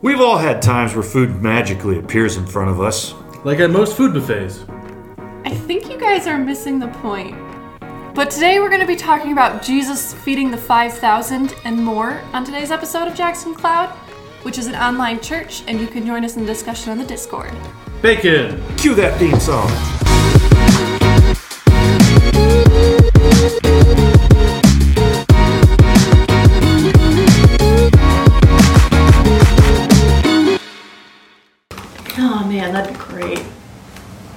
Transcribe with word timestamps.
We've 0.00 0.20
all 0.20 0.38
had 0.38 0.62
times 0.62 0.94
where 0.94 1.02
food 1.02 1.42
magically 1.42 1.98
appears 1.98 2.36
in 2.36 2.46
front 2.46 2.70
of 2.70 2.80
us. 2.80 3.14
Like 3.42 3.58
at 3.58 3.70
most 3.70 3.96
food 3.96 4.14
buffets. 4.14 4.64
I 5.44 5.50
think 5.50 5.90
you 5.90 5.98
guys 5.98 6.28
are 6.28 6.38
missing 6.38 6.78
the 6.78 6.86
point. 6.86 7.36
But 8.14 8.30
today 8.30 8.60
we're 8.60 8.68
going 8.68 8.80
to 8.80 8.86
be 8.86 8.94
talking 8.94 9.32
about 9.32 9.60
Jesus 9.60 10.14
feeding 10.14 10.52
the 10.52 10.56
5,000 10.56 11.52
and 11.64 11.84
more 11.84 12.20
on 12.32 12.44
today's 12.44 12.70
episode 12.70 13.08
of 13.08 13.16
Jackson 13.16 13.56
Cloud, 13.56 13.88
which 14.44 14.56
is 14.56 14.68
an 14.68 14.76
online 14.76 15.18
church, 15.18 15.64
and 15.66 15.80
you 15.80 15.88
can 15.88 16.06
join 16.06 16.24
us 16.24 16.36
in 16.36 16.42
the 16.42 16.48
discussion 16.48 16.92
on 16.92 16.98
the 16.98 17.04
Discord. 17.04 17.52
Bacon! 18.00 18.62
Cue 18.76 18.94
that 18.94 19.18
theme 19.18 19.40
song. 19.40 19.97
Man, 32.72 32.82
that'd 32.82 32.98
be 32.98 33.04
great. 33.04 33.42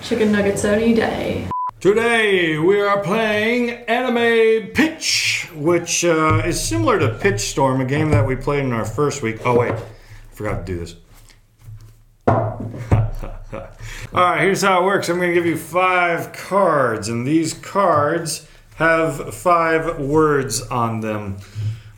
Chicken 0.02 0.32
nuggets 0.32 0.64
any 0.64 0.94
day. 0.94 1.50
Today 1.80 2.58
we 2.58 2.80
are 2.80 3.02
playing 3.04 3.72
Anime 3.72 4.70
Pitch, 4.74 5.50
which 5.54 6.06
uh, 6.06 6.42
is 6.46 6.62
similar 6.62 7.00
to 7.00 7.18
Pitch 7.20 7.42
Storm, 7.42 7.82
a 7.82 7.86
game 7.86 8.12
that 8.12 8.26
we 8.26 8.36
played 8.36 8.64
in 8.64 8.72
our 8.72 8.86
first 8.86 9.22
week. 9.22 9.46
Oh 9.46 9.60
wait, 9.60 9.74
I 9.74 9.82
forgot 10.32 10.66
to 10.66 10.74
do 10.74 10.80
this. 10.80 10.96
All 14.14 14.24
right, 14.24 14.42
here's 14.42 14.62
how 14.62 14.82
it 14.82 14.86
works. 14.86 15.10
I'm 15.10 15.18
going 15.18 15.30
to 15.30 15.34
give 15.34 15.46
you 15.46 15.58
five 15.58 16.32
cards, 16.34 17.10
and 17.10 17.26
these 17.28 17.54
cards 17.54 18.48
have 18.76 19.34
five 19.34 20.00
words 20.00 20.62
on 20.62 21.02
them. 21.02 21.38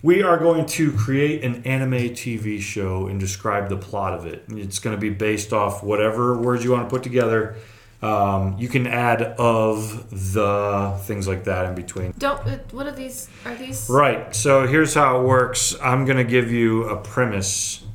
We 0.03 0.21
are 0.21 0.37
going 0.37 0.65
to 0.65 0.91
create 0.91 1.45
an 1.45 1.63
anime 1.63 2.09
TV 2.09 2.59
show 2.59 3.07
and 3.07 3.17
describe 3.21 3.69
the 3.69 3.77
plot 3.77 4.13
of 4.13 4.25
it. 4.25 4.43
It's 4.49 4.79
going 4.79 4.93
to 4.93 4.99
be 4.99 5.09
based 5.09 5.53
off 5.53 5.81
whatever 5.81 6.37
words 6.37 6.61
you 6.61 6.71
want 6.71 6.89
to 6.89 6.93
put 6.93 7.03
together. 7.03 7.55
Um, 8.01 8.57
you 8.59 8.67
can 8.67 8.85
add 8.85 9.21
of 9.21 10.09
the 10.33 10.99
things 11.03 11.25
like 11.25 11.45
that 11.45 11.69
in 11.69 11.75
between. 11.75 12.13
Don't. 12.17 12.45
Uh, 12.45 12.57
what 12.71 12.85
are 12.85 12.91
these? 12.91 13.29
Are 13.45 13.55
these? 13.55 13.89
Right. 13.89 14.35
So 14.35 14.67
here's 14.67 14.93
how 14.93 15.21
it 15.21 15.23
works. 15.23 15.73
I'm 15.81 16.03
going 16.03 16.17
to 16.17 16.29
give 16.29 16.51
you 16.51 16.83
a 16.89 16.97
premise, 16.97 17.85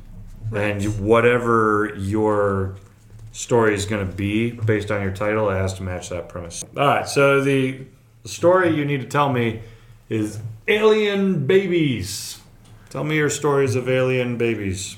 and 0.51 0.83
whatever 0.99 1.93
your 1.95 2.75
story 3.33 3.75
is 3.75 3.85
going 3.85 4.09
to 4.09 4.11
be 4.11 4.49
based 4.49 4.89
on 4.89 5.03
your 5.03 5.13
title, 5.13 5.51
it 5.51 5.57
has 5.57 5.75
to 5.75 5.83
match 5.83 6.09
that 6.09 6.27
premise. 6.27 6.65
All 6.75 6.87
right. 6.87 7.07
So 7.07 7.43
the 7.43 7.85
story 8.25 8.75
you 8.75 8.83
need 8.83 9.01
to 9.01 9.07
tell 9.07 9.31
me 9.31 9.61
is 10.09 10.39
alien 10.69 11.45
babies. 11.45 12.39
Tell 12.89 13.03
me 13.03 13.15
your 13.15 13.29
stories 13.29 13.75
of 13.75 13.89
alien 13.89 14.37
babies. 14.37 14.97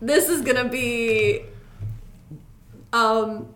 This 0.00 0.28
is 0.28 0.42
gonna 0.42 0.68
be, 0.68 1.42
um, 2.92 3.48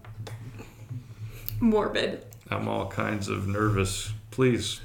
morbid. 1.60 2.24
I'm 2.50 2.68
all 2.68 2.88
kinds 2.88 3.28
of 3.28 3.48
nervous. 3.48 4.12
Please. 4.30 4.80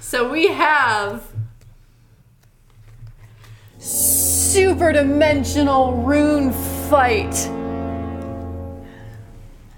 So 0.00 0.30
we 0.30 0.48
have 0.48 1.24
super 3.78 4.92
dimensional 4.92 6.02
rune 6.02 6.52
fight. 6.88 7.34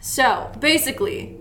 So 0.00 0.52
basically, 0.60 1.40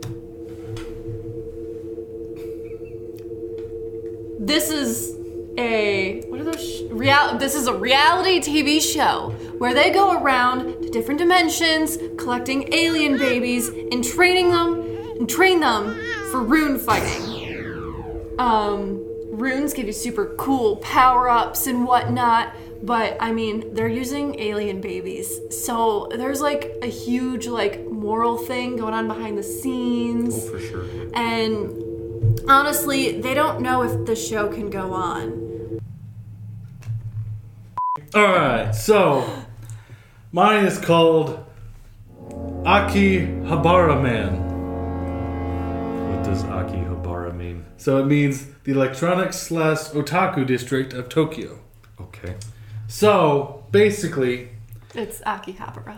this 4.53 4.69
is 4.69 5.17
a 5.57 6.21
what 6.27 6.39
are 6.39 6.43
those 6.43 6.63
sh- 6.63 6.83
real? 6.89 7.37
This 7.37 7.55
is 7.55 7.67
a 7.67 7.73
reality 7.73 8.39
TV 8.39 8.79
show 8.79 9.31
where 9.57 9.73
they 9.73 9.89
go 9.91 10.21
around 10.21 10.81
to 10.83 10.89
different 10.89 11.19
dimensions, 11.19 11.97
collecting 12.17 12.71
alien 12.73 13.17
babies 13.17 13.69
and 13.69 14.03
training 14.03 14.51
them 14.51 14.73
and 15.17 15.29
train 15.29 15.59
them 15.59 15.95
for 16.31 16.43
rune 16.43 16.77
fighting 16.77 17.33
um, 18.39 19.05
runes 19.31 19.73
give 19.73 19.87
you 19.87 19.93
super 19.93 20.35
cool 20.37 20.77
power 20.77 21.29
ups 21.29 21.67
and 21.67 21.85
whatnot, 21.85 22.53
but 22.81 23.17
I 23.19 23.31
mean, 23.31 23.73
they're 23.73 23.87
using 23.87 24.39
alien 24.39 24.81
babies. 24.81 25.39
So 25.49 26.09
there's 26.11 26.41
like 26.41 26.75
a 26.81 26.87
huge, 26.87 27.47
like, 27.47 27.85
moral 27.85 28.37
thing 28.37 28.77
going 28.77 28.93
on 28.93 29.07
behind 29.07 29.37
the 29.37 29.43
scenes. 29.43 30.35
Oh 30.35 30.51
for 30.51 30.59
sure. 30.59 30.85
And 31.13 31.92
honestly, 32.47 33.19
they 33.21 33.33
don't 33.33 33.61
know 33.61 33.83
if 33.83 34.05
the 34.05 34.15
show 34.15 34.47
can 34.51 34.69
go 34.69 34.93
on. 34.93 35.79
Alright, 38.15 38.75
so 38.75 39.27
mine 40.31 40.65
is 40.65 40.77
called 40.77 41.43
Akihabara 42.63 44.01
Man. 44.01 44.39
What 46.09 46.23
does 46.23 46.43
Akihabara 46.43 47.35
mean? 47.35 47.65
So 47.77 47.97
it 47.97 48.05
means 48.05 48.45
the 48.63 48.71
electronics 48.71 49.37
slash 49.37 49.79
otaku 49.89 50.45
district 50.45 50.93
of 50.93 51.09
Tokyo. 51.09 51.59
Okay. 51.99 52.35
So 52.87 53.65
basically, 53.71 54.49
It's 54.93 55.19
Akihabara. 55.21 55.97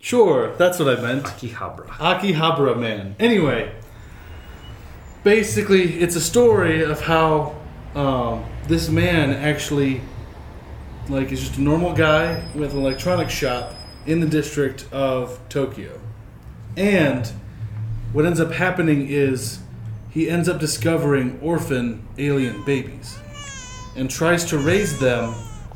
sure, 0.00 0.54
that's 0.56 0.78
what 0.78 0.96
I 0.96 1.00
meant. 1.02 1.24
Akihabara. 1.24 1.86
Akihabara 1.88 2.78
Man. 2.78 3.16
Anyway, 3.18 3.74
basically, 5.28 6.00
it's 6.00 6.16
a 6.16 6.20
story 6.22 6.82
of 6.82 7.02
how 7.02 7.54
um, 7.94 8.42
this 8.66 8.88
man 8.88 9.30
actually, 9.30 10.00
like, 11.10 11.30
is 11.30 11.40
just 11.40 11.58
a 11.58 11.60
normal 11.60 11.92
guy 11.92 12.42
with 12.54 12.72
an 12.72 12.78
electronics 12.78 13.34
shop 13.34 13.74
in 14.06 14.20
the 14.20 14.26
district 14.26 14.90
of 14.90 15.38
Tokyo. 15.50 16.00
And 16.78 17.30
what 18.14 18.24
ends 18.24 18.40
up 18.40 18.52
happening 18.52 19.06
is 19.06 19.58
he 20.08 20.30
ends 20.30 20.48
up 20.48 20.58
discovering 20.58 21.38
orphan 21.42 22.08
alien 22.16 22.64
babies 22.64 23.18
and 23.96 24.10
tries 24.10 24.46
to 24.46 24.56
raise 24.56 24.98
them 24.98 25.34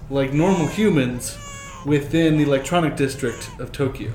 like 0.08 0.32
normal 0.32 0.66
humans 0.66 1.36
within 1.84 2.38
the 2.38 2.44
electronic 2.44 2.96
district 2.96 3.50
of 3.58 3.70
Tokyo. 3.70 4.14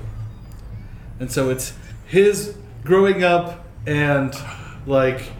And 1.20 1.30
so 1.30 1.48
it's 1.48 1.74
his 2.08 2.56
growing 2.82 3.22
up 3.22 3.64
and 3.86 4.34
like 4.88 5.30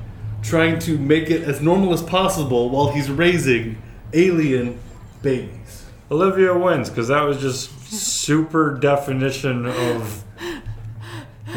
trying 0.42 0.78
to 0.78 0.97
make 0.98 1.31
it 1.31 1.42
as 1.42 1.60
normal 1.60 1.92
as 1.92 2.03
possible 2.03 2.70
while 2.70 2.91
he's 2.92 3.10
raising 3.10 3.81
alien 4.12 4.78
babies. 5.22 5.84
Olivia 6.10 6.56
wins 6.56 6.88
because 6.88 7.09
that 7.09 7.22
was 7.22 7.38
just 7.41 7.70
super 7.91 8.75
definition 8.78 9.66
of 9.66 10.25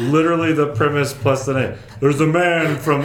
literally 0.00 0.52
the 0.52 0.74
premise 0.74 1.12
plus 1.12 1.46
the 1.46 1.54
name. 1.54 1.78
There's 2.00 2.20
a 2.20 2.26
man 2.26 2.76
from 2.78 3.02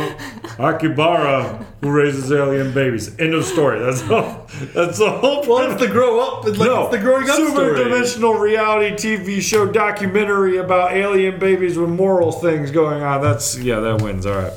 Akibara 0.57 1.63
who 1.81 1.91
raises 1.91 2.31
alien 2.31 2.73
babies. 2.73 3.17
End 3.19 3.33
of 3.33 3.45
story. 3.45 3.79
That's 3.79 4.09
all. 4.09 4.47
That's 4.73 4.97
the 4.97 5.09
whole 5.11 5.45
Well, 5.47 5.57
premise. 5.59 5.73
it's 5.75 5.81
the 5.81 5.91
grow 5.91 6.19
up. 6.19 6.45
Like 6.45 6.57
no, 6.57 6.83
it's 6.87 6.95
the 6.95 7.01
growing 7.01 7.29
up 7.29 7.35
super 7.35 7.51
story. 7.51 7.83
dimensional 7.83 8.33
reality 8.35 8.95
TV 8.95 9.41
show 9.41 9.65
documentary 9.71 10.57
about 10.57 10.93
alien 10.93 11.39
babies 11.39 11.77
with 11.77 11.89
moral 11.89 12.31
things 12.31 12.71
going 12.71 13.03
on. 13.03 13.21
That's 13.21 13.57
yeah, 13.59 13.79
that 13.81 14.01
wins. 14.01 14.25
All 14.25 14.35
right, 14.35 14.53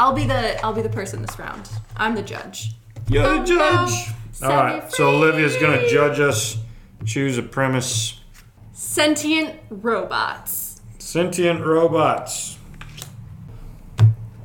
I'll 0.00 0.14
be 0.14 0.24
the 0.24 0.58
I'll 0.64 0.72
be 0.72 0.80
the 0.80 0.88
person 0.88 1.20
this 1.20 1.38
round. 1.38 1.68
I'm 1.94 2.14
the 2.14 2.22
judge. 2.22 2.72
you're 3.06 3.22
the 3.22 3.44
judge. 3.44 4.14
All 4.42 4.48
right, 4.48 4.90
so 4.90 5.10
Olivia's 5.10 5.58
gonna 5.58 5.86
judge 5.88 6.18
us. 6.18 6.56
Choose 7.04 7.36
a 7.36 7.42
premise. 7.42 8.18
Sentient 8.72 9.56
robots. 9.68 10.80
Sentient 10.98 11.60
robots. 11.60 12.56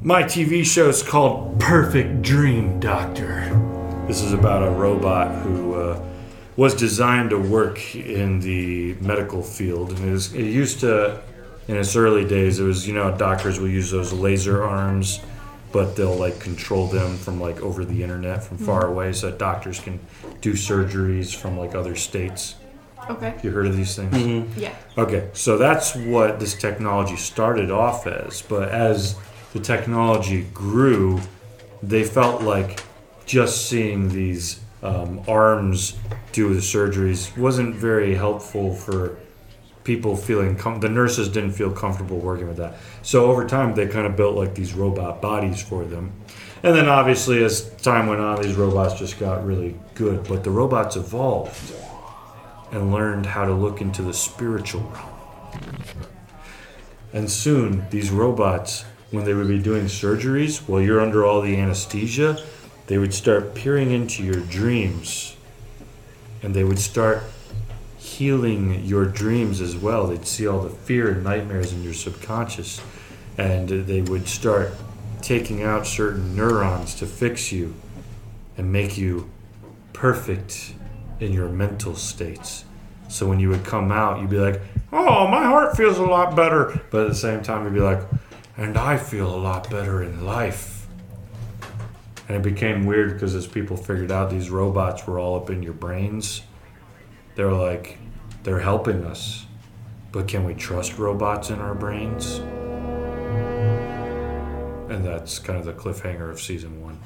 My 0.02 0.24
TV 0.24 0.66
show 0.66 0.90
is 0.90 1.02
called 1.02 1.58
Perfect 1.58 2.22
Dream 2.22 2.82
Doctor. 2.82 3.50
This 4.08 4.22
is 4.22 4.34
about 4.34 4.62
a 4.62 4.72
robot 4.72 5.42
who 5.42 5.76
uh, 5.76 6.06
was 6.58 6.76
designed 6.76 7.30
to 7.30 7.40
work 7.40 7.96
in 7.96 8.42
the 8.42 8.96
medical 8.96 9.42
field. 9.42 9.92
And 9.92 10.10
it, 10.10 10.12
was, 10.12 10.34
it 10.34 10.44
used 10.44 10.82
to, 10.82 11.22
in 11.70 11.78
its 11.78 11.96
early 11.96 12.28
days, 12.28 12.60
it 12.60 12.66
was, 12.66 12.86
you 12.86 12.94
know, 12.94 13.18
doctors 13.18 13.58
will 13.58 13.70
use 13.70 13.90
those 13.90 14.12
laser 14.12 14.62
arms, 14.62 15.22
but 15.76 15.98
they'll 15.98 16.16
like 16.16 16.40
control 16.40 16.88
them 16.88 17.18
from 17.18 17.38
like 17.38 17.62
over 17.62 17.84
the 17.84 18.02
internet 18.02 18.42
from 18.42 18.58
far 18.58 18.88
away 18.88 19.12
so 19.12 19.30
that 19.30 19.38
doctors 19.38 19.78
can 19.78 20.00
do 20.40 20.54
surgeries 20.54 21.36
from 21.36 21.58
like 21.58 21.76
other 21.76 21.98
states. 21.98 22.56
Okay. 23.10 23.36
You 23.44 23.52
heard 23.52 23.68
of 23.68 23.76
these 23.76 23.94
things? 23.94 24.58
Yeah. 24.58 24.74
Okay, 24.98 25.30
so 25.34 25.58
that's 25.58 25.94
what 25.94 26.40
this 26.40 26.54
technology 26.54 27.18
started 27.18 27.72
off 27.72 28.08
as. 28.08 28.42
But 28.42 28.70
as 28.70 29.18
the 29.52 29.60
technology 29.60 30.44
grew, 30.54 31.20
they 31.84 32.06
felt 32.06 32.42
like 32.42 32.82
just 33.26 33.68
seeing 33.68 34.08
these 34.08 34.62
um, 34.82 35.24
arms 35.28 35.98
do 36.32 36.54
the 36.54 36.62
surgeries 36.62 37.38
wasn't 37.38 37.76
very 37.76 38.16
helpful 38.16 38.74
for 38.74 39.18
people 39.86 40.18
feeling 40.18 40.58
com- 40.58 40.82
the 40.82 40.90
nurses 40.90 41.30
didn't 41.30 41.52
feel 41.52 41.72
comfortable 41.72 42.18
working 42.18 42.48
with 42.48 42.58
that 42.58 42.76
so 43.02 43.32
over 43.32 43.46
time 43.48 43.74
they 43.74 43.88
kind 43.88 44.06
of 44.06 44.18
built 44.18 44.36
like 44.36 44.54
these 44.56 44.74
robot 44.74 45.22
bodies 45.22 45.62
for 45.62 45.86
them 45.86 46.12
and 46.64 46.76
then 46.76 46.90
obviously 46.90 47.42
as 47.44 47.70
time 47.78 48.08
went 48.08 48.20
on 48.20 48.42
these 48.42 48.56
robots 48.56 49.00
just 49.00 49.18
got 49.20 49.46
really 49.46 49.74
good 49.94 50.28
but 50.28 50.44
the 50.44 50.52
robots 50.52 50.98
evolved 50.98 51.74
and 52.72 52.92
learned 52.92 53.26
how 53.26 53.46
to 53.46 53.54
look 53.54 53.82
into 53.82 54.02
the 54.02 54.14
spiritual 54.14 54.82
realm. 54.82 55.10
And 57.14 57.32
soon, 57.32 57.86
these 57.90 58.12
robots, 58.12 58.84
when 59.12 59.24
they 59.24 59.34
would 59.34 59.48
be 59.48 59.62
doing 59.62 59.86
surgeries 59.86 60.68
while 60.68 60.82
you're 60.82 61.00
under 61.00 61.26
all 61.26 61.42
the 61.42 61.56
anesthesia, 61.56 62.44
they 62.88 62.98
would 62.98 63.14
start 63.14 63.56
peering 63.56 63.92
into 63.92 64.24
your 64.24 64.42
dreams. 64.42 65.38
And 66.44 66.54
they 66.54 66.64
would 66.64 66.80
start 66.80 67.24
healing 68.16 68.84
your 68.86 69.06
dreams 69.06 69.62
as 69.62 69.76
well. 69.76 70.08
They'd 70.08 70.26
see 70.26 70.48
all 70.48 70.62
the 70.62 70.70
fear 70.70 71.12
and 71.12 71.24
nightmares 71.24 71.74
in 71.74 71.84
your 71.84 71.94
subconscious. 71.94 72.82
And 73.38 73.68
they 73.68 74.02
would 74.02 74.28
start 74.28 74.72
taking 75.22 75.64
out 75.64 75.86
certain 75.86 76.36
neurons 76.36 76.96
to 76.96 77.06
fix 77.06 77.52
you 77.52 77.74
and 78.58 78.72
make 78.72 78.98
you 78.98 79.30
perfect 79.92 80.74
in 81.20 81.34
your 81.34 81.50
mental 81.50 81.96
states. 81.96 82.66
So 83.08 83.28
when 83.28 83.40
you 83.40 83.50
would 83.50 83.66
come 83.66 83.92
out, 83.92 84.22
you'd 84.22 84.30
be 84.30 84.38
like, 84.38 84.62
oh, 84.94 85.28
my 85.28 85.44
heart 85.44 85.76
feels 85.76 85.98
a 85.98 86.04
lot 86.04 86.36
better. 86.36 86.80
But 86.92 87.04
at 87.04 87.10
the 87.10 87.16
same 87.16 87.44
time, 87.44 87.66
you'd 87.66 87.74
be 87.74 87.80
like, 87.80 88.02
and 88.58 88.78
I 88.78 88.98
feel 88.98 89.34
a 89.34 89.36
lot 89.36 89.70
better 89.70 90.02
in 90.04 90.26
life. 90.26 90.88
And 92.28 92.38
it 92.38 92.44
became 92.44 92.86
weird 92.86 93.14
because 93.14 93.36
as 93.36 93.46
people 93.46 93.78
figured 93.78 94.12
out 94.12 94.30
these 94.30 94.50
robots 94.50 95.06
were 95.06 95.20
all 95.20 95.36
up 95.36 95.50
in 95.50 95.62
your 95.62 95.74
brains, 95.74 96.42
they 97.36 97.44
were 97.44 97.54
like, 97.54 97.98
they're 98.46 98.60
helping 98.60 99.04
us. 99.04 99.46
But 100.12 100.30
can 100.30 100.46
we 100.46 100.54
trust 100.54 100.98
robots 100.98 101.50
in 101.50 101.60
our 101.60 101.74
brains? 101.74 102.38
And 104.90 105.04
that's 105.04 105.40
kind 105.40 105.60
of 105.60 105.66
the 105.66 105.74
cliffhanger 105.74 106.30
of 106.30 106.40
season 106.40 106.82
one. 106.82 107.00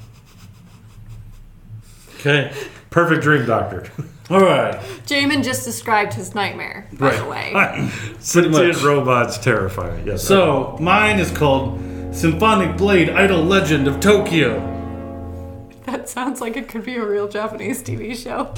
Okay. 2.16 2.52
Perfect 2.90 3.22
dream, 3.22 3.46
Doctor. 3.46 3.90
All 4.30 4.42
right. 4.42 4.74
Jamin 5.06 5.42
just 5.42 5.64
described 5.64 6.12
his 6.12 6.34
nightmare, 6.34 6.86
by 6.92 7.16
the 7.16 7.24
way. 7.24 7.50
Pretty 7.52 8.48
much. 8.48 8.60
Sentient 8.60 8.82
robots 8.82 9.38
terrify 9.38 9.96
me. 9.96 10.02
Yes. 10.04 10.22
So, 10.22 10.76
mine 10.78 11.18
is 11.18 11.30
called 11.30 11.80
Symphonic 12.14 12.76
Blade 12.76 13.08
Idol 13.08 13.42
Legend 13.42 13.88
of 13.88 13.98
Tokyo. 13.98 14.66
That 15.86 16.08
sounds 16.08 16.40
like 16.42 16.56
it 16.56 16.68
could 16.68 16.84
be 16.84 16.96
a 16.96 17.04
real 17.04 17.26
Japanese 17.26 17.82
TV 17.82 18.14
show. 18.14 18.54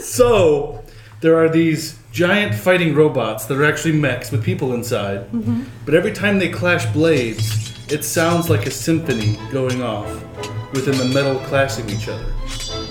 So, 0.00 0.82
there 1.20 1.36
are 1.36 1.48
these 1.48 1.98
giant 2.12 2.54
fighting 2.54 2.94
robots 2.94 3.46
that 3.46 3.58
are 3.58 3.64
actually 3.64 3.98
mechs 3.98 4.30
with 4.30 4.44
people 4.44 4.74
inside. 4.74 5.20
Mm-hmm. 5.32 5.64
But 5.84 5.94
every 5.94 6.12
time 6.12 6.38
they 6.38 6.48
clash 6.48 6.86
blades, 6.92 7.72
it 7.92 8.04
sounds 8.04 8.50
like 8.50 8.66
a 8.66 8.70
symphony 8.70 9.38
going 9.50 9.82
off 9.82 10.08
within 10.72 10.96
the 10.98 11.14
metal 11.14 11.38
clashing 11.46 11.88
each 11.88 12.08
other. 12.08 12.32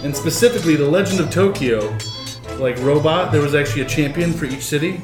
And 0.03 0.15
specifically, 0.15 0.75
the 0.75 0.87
Legend 0.87 1.19
of 1.19 1.29
Tokyo, 1.29 1.95
like 2.57 2.77
robot, 2.79 3.31
there 3.31 3.41
was 3.41 3.53
actually 3.53 3.83
a 3.83 3.87
champion 3.87 4.33
for 4.33 4.45
each 4.45 4.63
city. 4.63 5.01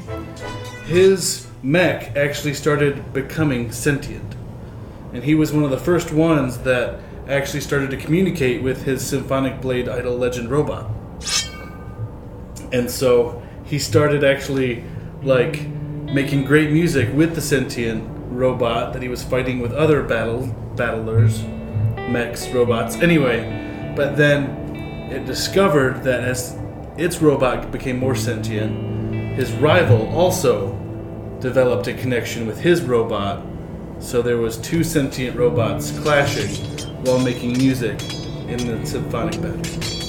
His 0.86 1.48
mech 1.64 2.16
actually 2.16 2.54
started 2.54 3.14
becoming 3.14 3.72
sentient. 3.72 4.36
And 5.14 5.24
he 5.24 5.36
was 5.36 5.52
one 5.52 5.64
of 5.64 5.70
the 5.70 5.78
first 5.78 6.12
ones 6.12 6.60
that 6.60 7.00
actually 7.28 7.62
started 7.62 7.92
to 7.92 7.98
communicate 7.98 8.64
with 8.64 8.84
his 8.84 9.06
Symphonic 9.06 9.62
Blade 9.62 9.90
Idol 9.90 10.18
Legend 10.18 10.50
robot. 10.50 10.90
And 12.72 12.90
so 12.90 13.42
he 13.66 13.80
started 13.80 14.24
actually 14.24 14.84
like 15.24 15.68
making 16.14 16.46
great 16.46 16.72
music 16.72 17.14
with 17.14 17.36
the 17.36 17.42
sentient 17.42 18.08
robot 18.30 18.94
that 18.94 19.02
he 19.02 19.08
was 19.08 19.24
fighting 19.24 19.60
with 19.60 19.74
other 19.74 20.04
battle 20.04 20.48
battlers, 20.76 21.44
mechs, 22.10 22.48
robots. 22.50 22.96
Anyway, 22.98 23.94
but 23.96 24.16
then 24.16 24.76
it 25.12 25.26
discovered 25.26 26.04
that 26.04 26.24
as 26.24 26.58
its 26.98 27.22
robot 27.22 27.72
became 27.72 27.98
more 27.98 28.16
sentient, 28.16 29.36
his 29.36 29.52
rival 29.54 30.08
also 30.10 30.78
developed 31.40 31.88
a 31.88 31.94
connection 31.94 32.46
with 32.46 32.60
his 32.60 32.82
robot. 32.82 33.46
So 34.00 34.22
there 34.22 34.38
was 34.38 34.58
two 34.58 34.84
sentient 34.84 35.38
robots 35.38 35.98
clashing 36.00 36.50
while 37.04 37.20
making 37.20 37.54
music 37.54 38.02
in 38.48 38.58
the 38.58 38.86
symphonic 38.86 39.42
battle. 39.42 40.01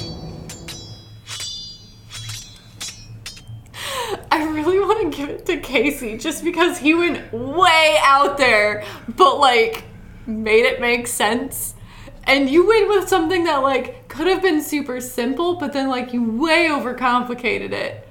Casey 5.72 6.18
just 6.18 6.44
because 6.44 6.78
he 6.78 6.92
went 6.92 7.32
way 7.32 7.96
out 8.02 8.36
there, 8.36 8.84
but 9.08 9.38
like 9.38 9.84
made 10.26 10.66
it 10.66 10.80
make 10.82 11.06
sense. 11.06 11.74
And 12.24 12.48
you 12.48 12.68
went 12.68 12.88
with 12.88 13.08
something 13.08 13.44
that 13.44 13.62
like 13.62 14.06
could 14.08 14.26
have 14.26 14.42
been 14.42 14.60
super 14.60 15.00
simple, 15.00 15.54
but 15.54 15.72
then 15.72 15.88
like 15.88 16.12
you 16.12 16.38
way 16.38 16.68
overcomplicated 16.68 17.72
it. 17.72 18.06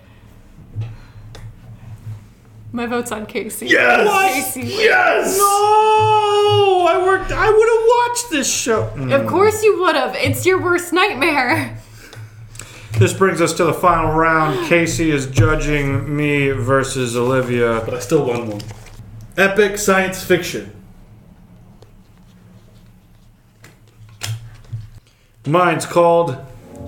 My 2.73 2.87
vote's 2.87 3.11
on 3.11 3.25
Casey. 3.27 3.67
Yes! 3.67 4.53
Casey. 4.53 4.67
Yes! 4.67 5.37
No! 5.37 6.87
I 6.89 6.99
worked. 7.05 7.31
I 7.31 7.47
would 7.47 7.69
have 7.69 8.09
watched 8.09 8.31
this 8.31 8.51
show. 8.51 8.87
Of 9.13 9.27
course 9.27 9.61
you 9.61 9.81
would 9.81 9.95
have. 9.95 10.15
It's 10.15 10.45
your 10.45 10.59
worst 10.59 10.91
nightmare. 10.91 11.77
This 13.01 13.13
brings 13.13 13.41
us 13.41 13.51
to 13.53 13.63
the 13.63 13.73
final 13.73 14.11
round. 14.11 14.67
Casey 14.67 15.09
is 15.09 15.25
judging 15.25 16.15
me 16.15 16.51
versus 16.51 17.17
Olivia. 17.17 17.81
But 17.83 17.95
I 17.95 17.99
still 17.99 18.27
won 18.27 18.47
one. 18.47 18.61
Epic 19.37 19.79
science 19.79 20.23
fiction. 20.23 20.71
Mine's 25.47 25.87
called 25.87 26.37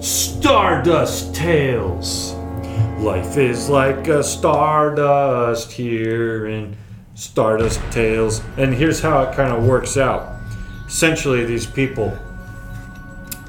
Stardust 0.01 1.33
Tales. 1.33 2.35
Life 2.99 3.35
is 3.37 3.67
like 3.67 4.07
a 4.07 4.23
stardust 4.23 5.71
here 5.71 6.45
in 6.45 6.77
Stardust 7.15 7.81
Tales. 7.89 8.43
And 8.57 8.71
here's 8.71 9.01
how 9.01 9.23
it 9.23 9.35
kind 9.35 9.51
of 9.51 9.65
works 9.65 9.97
out. 9.97 10.39
Essentially, 10.85 11.43
these 11.43 11.65
people, 11.65 12.15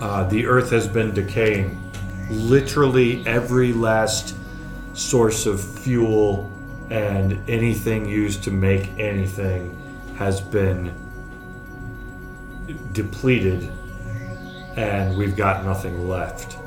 uh, 0.00 0.25
the 0.31 0.46
earth 0.46 0.70
has 0.70 0.88
been 0.88 1.12
decaying. 1.12 1.83
Literally 2.30 3.26
every 3.26 3.72
last 3.72 4.36
source 4.94 5.46
of 5.46 5.60
fuel 5.60 6.50
and 6.90 7.38
anything 7.48 8.06
used 8.06 8.44
to 8.44 8.50
make 8.50 8.90
anything 8.98 9.76
has 10.16 10.40
been 10.40 10.92
depleted 12.92 13.70
and 14.76 15.16
we've 15.16 15.36
got 15.36 15.64
nothing 15.64 16.08
left. 16.08 16.58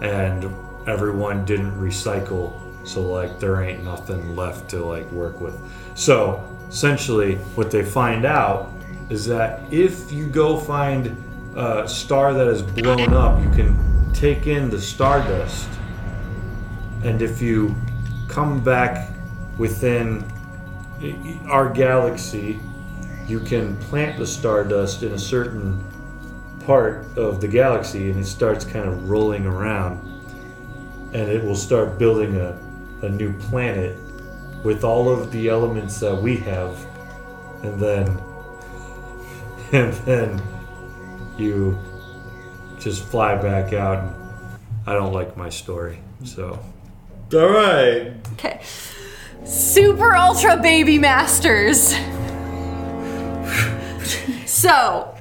And 0.00 0.44
everyone 0.86 1.44
didn't 1.44 1.78
recycle, 1.80 2.60
so 2.86 3.02
like 3.02 3.38
there 3.38 3.62
ain't 3.62 3.84
nothing 3.84 4.36
left 4.36 4.70
to 4.70 4.84
like 4.84 5.10
work 5.10 5.40
with. 5.40 5.58
So 5.94 6.44
essentially, 6.68 7.36
what 7.54 7.70
they 7.70 7.84
find 7.84 8.24
out 8.24 8.72
is 9.10 9.26
that 9.26 9.60
if 9.72 10.12
you 10.12 10.26
go 10.26 10.58
find 10.58 11.16
a 11.56 11.88
star 11.88 12.34
that 12.34 12.46
is 12.46 12.62
blown 12.62 13.12
up, 13.12 13.42
you 13.42 13.50
can 13.50 13.87
take 14.14 14.46
in 14.46 14.70
the 14.70 14.80
stardust, 14.80 15.68
and 17.04 17.22
if 17.22 17.40
you 17.40 17.74
come 18.28 18.62
back 18.62 19.10
within 19.56 20.24
our 21.46 21.68
galaxy, 21.68 22.60
you 23.26 23.40
can 23.40 23.76
plant 23.76 24.18
the 24.18 24.26
stardust 24.26 25.02
in 25.02 25.12
a 25.12 25.18
certain 25.18 25.84
part 26.64 27.06
of 27.16 27.40
the 27.40 27.48
galaxy 27.48 28.10
and 28.10 28.20
it 28.20 28.26
starts 28.26 28.64
kind 28.64 28.86
of 28.86 29.08
rolling 29.08 29.46
around 29.46 29.98
and 31.14 31.28
it 31.28 31.42
will 31.42 31.56
start 31.56 31.98
building 31.98 32.36
a, 32.36 32.58
a 33.02 33.08
new 33.08 33.32
planet 33.38 33.96
with 34.62 34.84
all 34.84 35.08
of 35.08 35.32
the 35.32 35.48
elements 35.48 35.98
that 35.98 36.14
we 36.14 36.36
have 36.36 36.76
and 37.62 37.80
then 37.80 38.06
and 39.72 39.94
then 40.04 40.42
you 41.38 41.78
just 42.80 43.04
fly 43.04 43.34
back 43.36 43.72
out 43.72 43.98
and 43.98 44.14
I 44.86 44.94
don't 44.94 45.12
like 45.12 45.36
my 45.36 45.48
story 45.48 45.98
so 46.24 46.58
All 47.32 47.48
right. 47.48 48.12
Okay. 48.34 48.60
Super 49.44 50.14
Ultra 50.16 50.56
Baby 50.56 50.98
Masters. 50.98 51.94
so, 54.46 55.14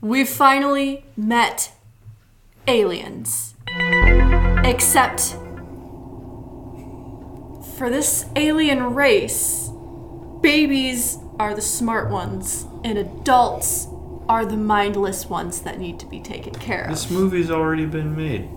we've 0.00 0.28
finally 0.28 1.04
met 1.16 1.72
aliens. 2.66 3.54
Except 4.64 5.36
for 7.76 7.88
this 7.90 8.26
alien 8.36 8.94
race, 8.94 9.70
babies 10.40 11.18
are 11.38 11.54
the 11.54 11.62
smart 11.62 12.10
ones, 12.10 12.66
and 12.84 12.98
adults 12.98 13.88
are 14.28 14.44
the 14.44 14.56
mindless 14.56 15.26
ones 15.26 15.62
that 15.62 15.78
need 15.78 15.98
to 16.00 16.06
be 16.06 16.20
taken 16.20 16.54
care 16.54 16.82
of. 16.84 16.90
this 16.90 17.10
movie's 17.10 17.50
already 17.50 17.86
been 17.86 18.14
made 18.16 18.48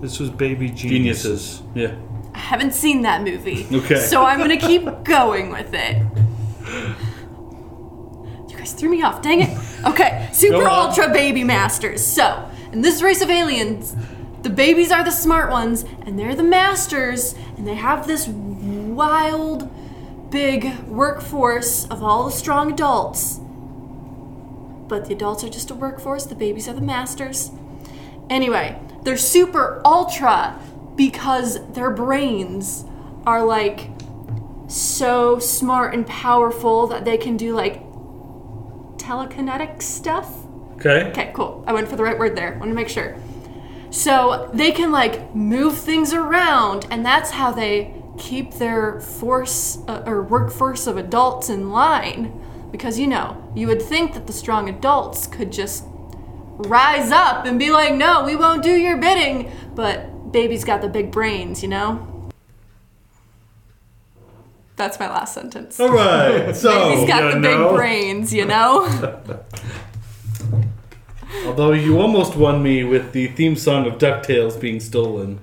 this 0.00 0.20
was 0.20 0.28
baby 0.30 0.68
geniuses, 0.68 1.58
Geniuses. 1.58 1.62
Yeah. 1.74 1.94
I 2.34 2.38
haven't 2.38 2.74
seen 2.74 3.02
that 3.02 3.22
movie. 3.22 3.66
Okay. 3.72 3.96
So 4.00 4.24
I'm 4.24 4.38
gonna 4.38 4.58
keep 4.58 4.84
going 5.04 5.50
with 5.50 5.72
it. 5.72 6.02
You 8.50 8.56
guys 8.58 8.72
threw 8.72 8.90
me 8.90 9.02
off, 9.02 9.22
dang 9.22 9.42
it. 9.42 9.58
Okay, 9.86 10.28
Super 10.32 10.58
Go 10.58 10.66
on. 10.66 10.88
Ultra 10.88 11.12
Baby 11.12 11.44
Masters. 11.44 12.04
So, 12.04 12.48
In 12.72 12.82
this 12.82 13.00
race 13.00 13.22
of 13.22 13.30
aliens, 13.30 13.96
the 14.42 14.50
babies 14.50 14.92
are 14.92 15.02
the 15.02 15.10
smart 15.10 15.50
ones, 15.50 15.84
and 16.04 16.18
they're 16.18 16.34
the 16.34 16.42
masters, 16.42 17.34
and 17.56 17.66
they 17.66 17.74
have 17.74 18.06
this 18.06 18.28
wild, 18.28 19.70
big 20.30 20.78
workforce 20.84 21.86
of 21.86 22.02
all 22.02 22.24
the 22.24 22.30
strong 22.30 22.72
adults. 22.72 23.40
But 24.88 25.06
the 25.06 25.14
adults 25.14 25.42
are 25.44 25.48
just 25.48 25.70
a 25.70 25.74
workforce, 25.74 26.26
the 26.26 26.34
babies 26.34 26.68
are 26.68 26.74
the 26.74 26.80
masters. 26.80 27.50
Anyway, 28.30 28.80
they're 29.02 29.16
super 29.16 29.80
ultra 29.84 30.60
because 30.96 31.64
their 31.72 31.90
brains 31.90 32.84
are 33.26 33.44
like 33.44 33.90
so 34.68 35.38
smart 35.38 35.94
and 35.94 36.06
powerful 36.06 36.86
that 36.88 37.04
they 37.04 37.16
can 37.16 37.36
do 37.36 37.54
like 37.54 37.82
telekinetic 38.98 39.82
stuff. 39.82 40.44
Okay. 40.74 41.04
Okay, 41.10 41.32
cool. 41.34 41.64
I 41.66 41.72
went 41.72 41.88
for 41.88 41.96
the 41.96 42.02
right 42.02 42.18
word 42.18 42.36
there. 42.36 42.52
Want 42.58 42.70
to 42.70 42.74
make 42.74 42.88
sure. 42.88 43.16
So 43.90 44.50
they 44.52 44.72
can 44.72 44.92
like 44.92 45.34
move 45.34 45.78
things 45.78 46.12
around, 46.12 46.86
and 46.90 47.04
that's 47.04 47.30
how 47.30 47.52
they 47.52 47.95
keep 48.18 48.54
their 48.54 49.00
force 49.00 49.78
uh, 49.88 50.02
or 50.06 50.22
workforce 50.22 50.86
of 50.86 50.96
adults 50.96 51.48
in 51.48 51.70
line. 51.70 52.42
Because 52.70 52.98
you 52.98 53.06
know, 53.06 53.50
you 53.54 53.66
would 53.68 53.82
think 53.82 54.14
that 54.14 54.26
the 54.26 54.32
strong 54.32 54.68
adults 54.68 55.26
could 55.26 55.52
just 55.52 55.84
rise 56.58 57.10
up 57.10 57.46
and 57.46 57.58
be 57.58 57.70
like, 57.70 57.94
no, 57.94 58.24
we 58.24 58.36
won't 58.36 58.62
do 58.62 58.74
your 58.74 58.96
bidding. 58.96 59.50
But 59.74 60.32
baby's 60.32 60.64
got 60.64 60.82
the 60.82 60.88
big 60.88 61.10
brains, 61.10 61.62
you 61.62 61.68
know? 61.68 62.12
That's 64.76 64.98
my 65.00 65.08
last 65.08 65.32
sentence. 65.32 65.80
All 65.80 65.88
right. 65.88 66.54
So, 66.56 66.90
Baby's 66.90 67.08
got 67.08 67.32
the 67.32 67.38
know? 67.40 67.68
big 67.68 67.76
brains, 67.76 68.32
you 68.32 68.44
know? 68.44 68.86
although 71.46 71.72
you 71.72 71.98
almost 71.98 72.36
won 72.36 72.62
me 72.62 72.84
with 72.84 73.12
the 73.12 73.28
theme 73.28 73.56
song 73.56 73.86
of 73.86 73.94
DuckTales 73.94 74.60
being 74.60 74.80
stolen, 74.80 75.40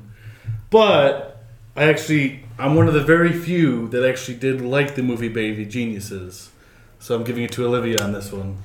but 0.70 1.44
I 1.76 1.86
actually, 1.86 2.43
I'm 2.60 2.76
one 2.76 2.88
of 2.88 2.94
the 2.94 3.04
very 3.04 3.32
few 3.34 3.88
that 3.90 4.08
actually 4.08 4.38
did 4.38 4.62
like 4.62 4.96
the 4.96 5.04
movie 5.04 5.28
Baby 5.30 5.66
Geniuses. 5.66 6.50
So 7.00 7.16
I'm 7.16 7.24
giving 7.24 7.44
it 7.44 7.52
to 7.54 7.66
Olivia 7.66 8.02
on 8.02 8.14
this 8.14 8.32
one. 8.32 8.58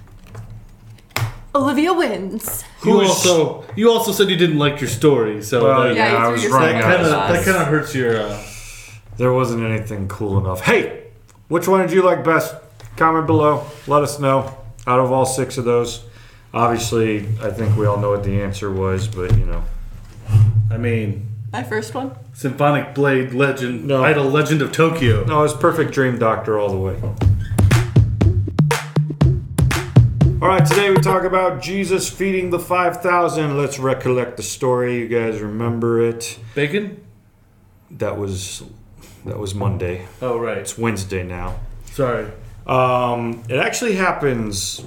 Olivia 1.55 1.93
wins. 1.93 2.63
You 2.85 2.93
Who's- 2.93 3.09
also, 3.09 3.65
you 3.75 3.91
also 3.91 4.13
said 4.13 4.29
you 4.31 4.37
didn't 4.37 4.59
like 4.59 4.81
your 4.81 4.89
story, 4.91 5.43
so 5.43 5.65
Well, 5.65 5.83
that, 5.89 5.97
Yeah, 5.97 6.13
yeah, 6.13 6.19
I 6.19 6.23
threw 6.25 6.33
was 6.33 6.43
yourself 6.45 6.63
running 6.63 6.77
that 6.77 6.85
out 6.85 6.97
kind 6.97 7.07
of 7.07 7.13
of 7.13 7.35
that 7.35 7.45
kind 7.45 7.57
of 7.63 7.69
hurts 7.69 7.95
your. 7.95 8.17
Uh, 8.21 8.43
There 9.17 9.33
wasn't 9.33 9.65
anything 9.65 10.07
cool 10.07 10.39
enough. 10.39 10.61
Hey, 10.61 11.05
which 11.49 11.67
one 11.67 11.81
did 11.81 11.91
you 11.91 12.03
like 12.03 12.23
best? 12.23 12.55
Comment 12.97 13.27
below. 13.27 13.65
Let 13.89 14.03
us 14.05 14.21
know. 14.21 14.57
Out 14.87 15.01
of 15.01 15.11
all 15.11 15.27
six 15.27 15.59
of 15.59 15.65
those, 15.65 16.05
obviously, 16.55 17.27
I 17.43 17.51
think 17.51 17.77
we 17.77 17.87
all 17.87 17.99
know 17.99 18.11
what 18.11 18.23
the 18.23 18.41
answer 18.41 18.71
was, 18.71 19.09
but 19.09 19.37
you 19.37 19.45
know, 19.45 19.65
I 20.71 20.77
mean, 20.77 21.27
My 21.53 21.63
first 21.63 21.95
one? 21.95 22.13
Symphonic 22.35 22.95
Blade 22.95 23.33
Legend, 23.33 23.87
No. 23.87 24.05
Idol 24.05 24.25
Legend 24.27 24.61
of 24.63 24.71
Tokyo. 24.73 25.25
no, 25.25 25.43
it's 25.45 25.55
Perfect 25.55 25.93
Dream 25.93 26.19
Doctor 26.19 26.59
all 26.59 26.69
the 26.71 26.77
way. 26.77 27.01
All 30.41 30.47
right, 30.49 30.65
today 30.65 30.91
we 30.91 30.97
talk 30.99 31.25
about 31.25 31.61
Jesus 31.63 32.09
feeding 32.09 32.51
the 32.51 32.59
5,000. 32.61 33.57
Let's 33.57 33.79
recollect 33.79 34.37
the 34.37 34.43
story. 34.43 34.99
You 34.99 35.09
guys 35.09 35.41
remember 35.41 36.01
it? 36.01 36.39
Bacon? 36.55 37.03
That 37.91 38.17
was 38.19 38.63
that 39.25 39.39
was 39.39 39.55
Monday. 39.55 40.07
Oh 40.23 40.39
right. 40.39 40.59
It's 40.59 40.77
Wednesday 40.79 41.23
now. 41.25 41.59
Sorry. 41.87 42.31
Um, 42.67 43.43
it 43.49 43.57
actually 43.57 43.95
happens. 43.97 44.85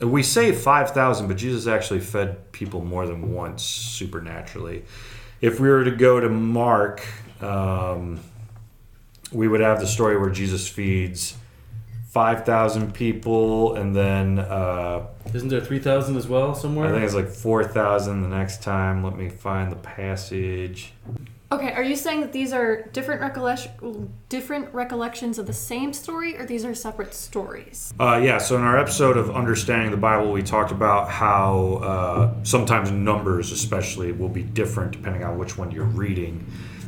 We 0.00 0.22
say 0.22 0.52
5,000, 0.52 1.28
but 1.28 1.36
Jesus 1.36 1.66
actually 1.66 2.00
fed 2.00 2.50
people 2.52 2.82
more 2.82 3.06
than 3.06 3.32
once 3.34 3.62
supernaturally. 3.62 4.84
If 5.40 5.58
we 5.58 5.68
were 5.68 5.84
to 5.84 5.90
go 5.90 6.20
to 6.20 6.28
Mark, 6.28 7.02
um, 7.40 8.20
we 9.32 9.48
would 9.48 9.60
have 9.60 9.80
the 9.80 9.86
story 9.86 10.18
where 10.18 10.30
Jesus 10.30 10.68
feeds 10.68 11.36
5,000 12.10 12.92
people, 12.92 13.74
and 13.74 13.94
then 13.94 14.40
uh, 14.40 15.06
Isn't 15.32 15.48
there 15.48 15.60
three 15.60 15.78
thousand 15.78 16.16
as 16.16 16.26
well 16.26 16.54
somewhere? 16.54 16.88
I 16.88 16.92
think 16.92 17.04
it's 17.04 17.14
like 17.14 17.28
4,000 17.28 18.22
the 18.22 18.28
next 18.28 18.62
time. 18.62 19.04
Let 19.04 19.16
me 19.16 19.28
find 19.28 19.70
the 19.70 19.76
passage. 19.76 20.92
Okay, 21.52 21.72
are 21.72 21.82
you 21.82 21.96
saying 21.96 22.20
that 22.20 22.32
these 22.32 22.52
are 22.52 22.82
different 22.92 23.20
recollection, 23.20 24.12
different 24.28 24.72
recollections 24.72 25.36
of 25.36 25.48
the 25.48 25.52
same 25.52 25.92
story, 25.92 26.36
or 26.36 26.46
these 26.46 26.64
are 26.64 26.76
separate 26.76 27.12
stories? 27.12 27.92
Uh, 27.98 28.20
yeah, 28.22 28.38
so 28.38 28.54
in 28.54 28.62
our 28.62 28.78
episode 28.78 29.16
of 29.16 29.34
Understanding 29.34 29.90
the 29.90 29.96
Bible, 29.96 30.30
we 30.30 30.44
talked 30.44 30.70
about 30.70 31.10
how 31.10 31.80
uh, 31.82 32.34
sometimes 32.44 32.92
numbers, 32.92 33.50
especially, 33.50 34.12
will 34.12 34.28
be 34.28 34.44
different 34.44 34.92
depending 34.92 35.24
on 35.24 35.38
which 35.38 35.58
one 35.58 35.72
you're 35.72 35.86
reading. 35.86 36.46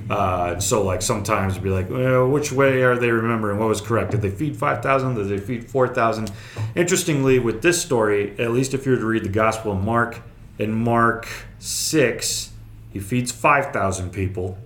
Uh, 0.09 0.61
so, 0.61 0.85
like, 0.85 1.02
sometimes 1.02 1.54
it'd 1.54 1.64
be 1.64 1.71
like, 1.71 1.90
well, 1.90 2.28
which 2.28 2.52
way 2.52 2.85
are 2.85 2.97
they 2.97 3.11
remembering? 3.11 3.59
What 3.59 3.69
was 3.69 3.81
correct? 3.81 4.12
Did 4.12 4.23
they 4.23 4.31
feed 4.31 4.57
5,000? 4.57 5.14
Did 5.16 5.28
they 5.28 5.38
feed 5.38 5.69
4,000? 5.69 6.31
Interestingly, 6.76 7.40
with 7.40 7.62
this 7.62 7.83
story, 7.83 8.38
at 8.38 8.52
least 8.52 8.75
if 8.75 8.87
you 8.87 8.92
were 8.92 8.99
to 8.99 9.07
read 9.07 9.25
the 9.25 9.28
Gospel 9.28 9.73
of 9.73 9.83
Mark, 9.83 10.21
in 10.61 10.73
Mark 10.73 11.26
6, 11.59 12.51
he 12.92 13.00
feeds 13.00 13.32
5,000 13.32 14.11
people. 14.11 14.58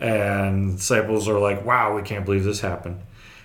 And 0.00 0.76
disciples 0.76 1.28
are 1.28 1.38
like, 1.38 1.64
wow, 1.64 1.94
we 1.94 2.02
can't 2.02 2.24
believe 2.24 2.44
this 2.44 2.60
happened. 2.60 3.00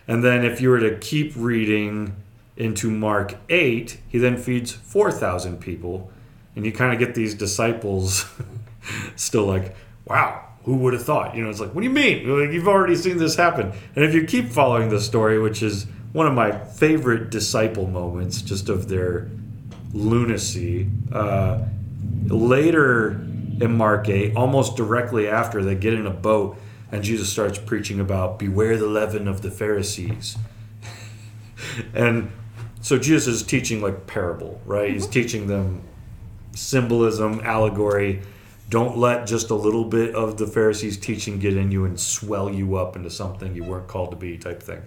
And 0.07 0.23
then 0.23 0.45
if 0.45 0.61
you 0.61 0.69
were 0.69 0.79
to 0.79 0.97
keep 0.97 1.33
reading 1.35 2.15
into 2.57 2.89
Mark 2.89 3.35
8, 3.49 3.99
he 4.07 4.17
then 4.17 4.37
feeds 4.37 4.71
4,000 4.71 5.59
people. 5.59 6.11
And 6.55 6.65
you 6.65 6.71
kind 6.71 6.93
of 6.93 6.99
get 6.99 7.15
these 7.15 7.33
disciples 7.33 8.25
still 9.15 9.45
like, 9.45 9.75
wow, 10.05 10.45
who 10.63 10.77
would 10.77 10.93
have 10.93 11.03
thought? 11.03 11.35
You 11.35 11.43
know, 11.43 11.49
it's 11.49 11.59
like, 11.59 11.75
what 11.75 11.81
do 11.81 11.87
you 11.87 11.93
mean? 11.93 12.27
Like, 12.27 12.51
you've 12.51 12.67
already 12.67 12.95
seen 12.95 13.17
this 13.17 13.35
happen. 13.35 13.73
And 13.95 14.05
if 14.05 14.13
you 14.13 14.23
keep 14.25 14.49
following 14.49 14.89
the 14.89 15.01
story, 15.01 15.39
which 15.39 15.61
is 15.61 15.85
one 16.13 16.27
of 16.27 16.33
my 16.33 16.57
favorite 16.57 17.29
disciple 17.29 17.87
moments, 17.87 18.41
just 18.41 18.69
of 18.69 18.87
their 18.87 19.29
lunacy, 19.91 20.87
uh, 21.11 21.61
later 22.27 23.19
in 23.59 23.77
Mark 23.77 24.09
8, 24.09 24.35
almost 24.35 24.75
directly 24.75 25.27
after, 25.27 25.63
they 25.63 25.75
get 25.75 25.93
in 25.93 26.05
a 26.05 26.11
boat 26.11 26.57
and 26.91 27.03
Jesus 27.03 27.31
starts 27.31 27.57
preaching 27.57 27.99
about 27.99 28.39
beware 28.39 28.77
the 28.77 28.87
leaven 28.87 29.27
of 29.27 29.41
the 29.41 29.51
Pharisees. 29.51 30.37
and 31.93 32.31
so 32.81 32.97
Jesus 32.97 33.41
is 33.41 33.43
teaching 33.43 33.81
like 33.81 34.07
parable, 34.07 34.61
right? 34.65 34.91
He's 34.91 35.07
teaching 35.07 35.47
them 35.47 35.81
symbolism, 36.53 37.41
allegory. 37.43 38.21
Don't 38.69 38.97
let 38.97 39.27
just 39.27 39.49
a 39.49 39.55
little 39.55 39.85
bit 39.85 40.15
of 40.15 40.37
the 40.37 40.47
Pharisees' 40.47 40.97
teaching 40.97 41.39
get 41.39 41.57
in 41.57 41.71
you 41.71 41.85
and 41.85 41.99
swell 41.99 42.49
you 42.49 42.75
up 42.75 42.95
into 42.95 43.09
something 43.09 43.55
you 43.55 43.63
weren't 43.63 43.87
called 43.87 44.11
to 44.11 44.17
be, 44.17 44.37
type 44.37 44.61
thing. 44.61 44.81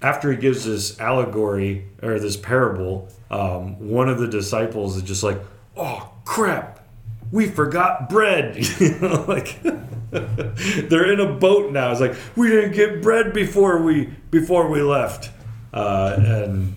After 0.00 0.30
he 0.30 0.36
gives 0.36 0.64
this 0.64 1.00
allegory 1.00 1.86
or 2.02 2.20
this 2.20 2.36
parable, 2.36 3.08
um, 3.30 3.88
one 3.88 4.08
of 4.08 4.18
the 4.18 4.28
disciples 4.28 4.96
is 4.96 5.02
just 5.02 5.24
like, 5.24 5.40
"Oh 5.76 6.12
crap, 6.24 6.77
we 7.32 7.46
forgot 7.46 8.08
bread." 8.08 8.56
you 8.80 8.98
know, 8.98 9.24
like 9.26 9.60
they're 10.10 11.12
in 11.12 11.20
a 11.20 11.32
boat 11.32 11.72
now. 11.72 11.90
It's 11.92 12.00
like 12.00 12.16
we 12.36 12.48
didn't 12.48 12.72
get 12.72 13.02
bread 13.02 13.32
before 13.32 13.82
we 13.82 14.06
before 14.30 14.68
we 14.68 14.82
left, 14.82 15.30
uh, 15.72 16.14
and 16.18 16.76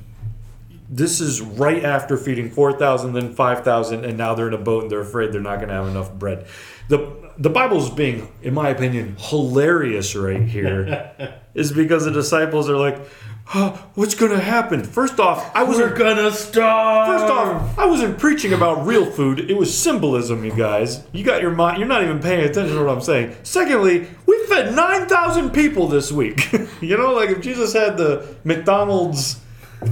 this 0.91 1.21
is 1.21 1.41
right 1.41 1.85
after 1.85 2.17
feeding 2.17 2.51
4,000, 2.51 3.13
then 3.13 3.33
5,000, 3.33 4.03
and 4.03 4.17
now 4.17 4.35
they're 4.35 4.49
in 4.49 4.53
a 4.53 4.57
boat 4.57 4.83
and 4.83 4.91
they're 4.91 4.99
afraid 4.99 5.31
they're 5.31 5.39
not 5.39 5.55
going 5.55 5.69
to 5.69 5.73
have 5.73 5.87
enough 5.87 6.13
bread. 6.13 6.45
The, 6.89 7.31
the 7.37 7.49
Bible's 7.49 7.89
being, 7.89 8.29
in 8.41 8.53
my 8.53 8.69
opinion, 8.69 9.15
hilarious 9.17 10.17
right 10.17 10.43
here, 10.43 11.39
is 11.53 11.71
because 11.71 12.03
the 12.03 12.11
disciples 12.11 12.69
are 12.69 12.75
like, 12.75 12.99
huh, 13.45 13.77
what's 13.95 14.15
to 14.15 14.39
happen? 14.39 14.83
First 14.83 15.19
off, 15.19 15.51
I 15.55 15.63
We're 15.63 15.69
wasn't. 15.69 15.97
gonna 15.97 16.31
starve. 16.31 17.19
First 17.19 17.31
off, 17.31 17.77
I 17.79 17.85
wasn't 17.85 18.17
preaching 18.17 18.53
about 18.53 18.85
real 18.85 19.05
food. 19.05 19.51
It 19.51 19.57
was 19.57 19.77
symbolism, 19.77 20.45
you 20.45 20.53
guys. 20.53 21.03
You 21.11 21.23
got 21.23 21.41
your 21.41 21.51
mind. 21.51 21.79
You're 21.79 21.87
not 21.87 22.03
even 22.03 22.19
paying 22.19 22.41
attention 22.41 22.75
to 22.75 22.83
what 22.83 22.93
I'm 22.93 23.01
saying. 23.01 23.35
Secondly, 23.43 24.07
we 24.25 24.45
fed 24.47 24.75
9,000 24.75 25.51
people 25.51 25.87
this 25.87 26.11
week. 26.11 26.51
you 26.81 26.97
know, 26.97 27.13
like 27.13 27.29
if 27.29 27.41
Jesus 27.41 27.73
had 27.73 27.97
the 27.97 28.35
McDonald's 28.43 29.39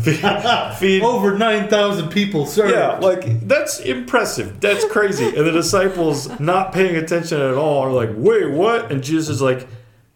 feed, 0.03 0.20
feed 0.77 1.01
over 1.03 1.38
nine 1.38 1.68
thousand 1.68 2.10
people 2.10 2.46
served. 2.46 2.74
yeah, 2.74 3.00
like 3.00 3.48
that's 3.48 3.79
impressive. 3.79 4.60
That's 4.60 4.86
crazy. 4.86 5.25
And 5.25 5.48
the 5.48 5.51
disciples 5.51 6.39
not 6.39 6.74
paying 6.74 6.96
attention 6.96 7.39
at 7.41 7.56
all 7.56 7.82
are 7.82 7.91
like, 7.91 8.12
wait, 8.15 8.51
what? 8.51 8.91
And 8.91 9.03
Jesus 9.03 9.29
is 9.29 9.41
like, 9.41 9.68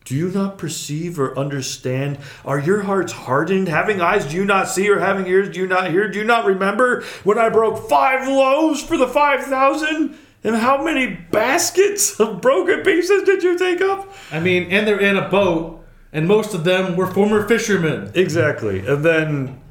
do 0.06 0.16
you 0.16 0.30
not 0.30 0.58
perceive 0.58 1.20
or 1.20 1.38
understand? 1.38 2.18
Are 2.46 2.60
your 2.60 2.82
hearts 2.82 3.14
hardened? 3.14 3.68
Having 3.68 4.02
eyes, 4.02 4.26
do 4.26 4.36
you 4.36 4.46
not 4.46 4.68
see? 4.68 4.90
Or 4.90 5.00
having 5.00 5.28
ears, 5.28 5.50
do 5.50 5.60
you 5.60 5.68
not 5.68 5.92
hear? 5.92 6.10
Do 6.10 6.20
you 6.20 6.26
not 6.26 6.46
remember 6.46 7.04
when 7.24 7.38
I 7.38 7.50
broke 7.50 7.90
five 7.90 8.28
loaves 8.28 8.84
for 8.84 8.98
the 8.98 9.08
5,000? 9.08 10.18
And 10.44 10.56
how 10.58 10.84
many 10.84 11.08
baskets 11.32 12.20
of 12.20 12.42
broken 12.42 12.82
pieces 12.82 13.24
did 13.24 13.44
you 13.44 13.58
take 13.58 13.80
up? 13.80 14.14
I 14.32 14.42
mean, 14.42 14.70
and 14.72 14.86
they're 14.86 15.00
in 15.00 15.16
a 15.16 15.30
boat, 15.30 15.86
and 16.12 16.28
most 16.28 16.54
of 16.54 16.66
them 16.66 16.98
were 16.98 17.08
former 17.08 17.48
fishermen. 17.48 18.12
Exactly. 18.14 18.86
And 18.86 19.06
then 19.06 19.62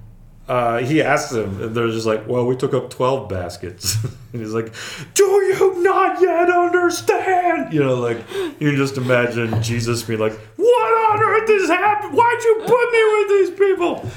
uh, 0.53 0.79
he 0.85 1.01
asked 1.01 1.31
them, 1.33 1.63
and 1.63 1.75
they're 1.75 1.89
just 1.89 2.05
like, 2.07 2.29
"Well, 2.29 2.45
we 2.47 2.57
took 2.57 2.75
up 2.75 2.91
twelve 2.91 3.29
baskets." 3.29 3.97
and 4.33 4.43
he's 4.43 4.53
like, 4.53 4.73
"Do 5.15 5.25
you 5.25 5.83
not 5.83 6.21
yet 6.21 6.51
understand?" 6.51 7.73
You 7.73 7.83
know, 7.83 7.95
like 7.95 8.19
you 8.61 8.69
can 8.71 8.77
just 8.77 8.99
imagine 8.99 9.63
Jesus 9.63 10.03
being 10.03 10.21
like, 10.21 10.35
"What 10.57 11.11
on 11.11 11.23
earth 11.23 11.49
is 11.49 11.69
happening? 11.71 12.15
Why'd 12.17 12.43
you 12.45 12.55
put 12.67 12.93
me 12.93 13.03
with 13.17 13.29
these 13.29 13.51
people?" 13.59 14.11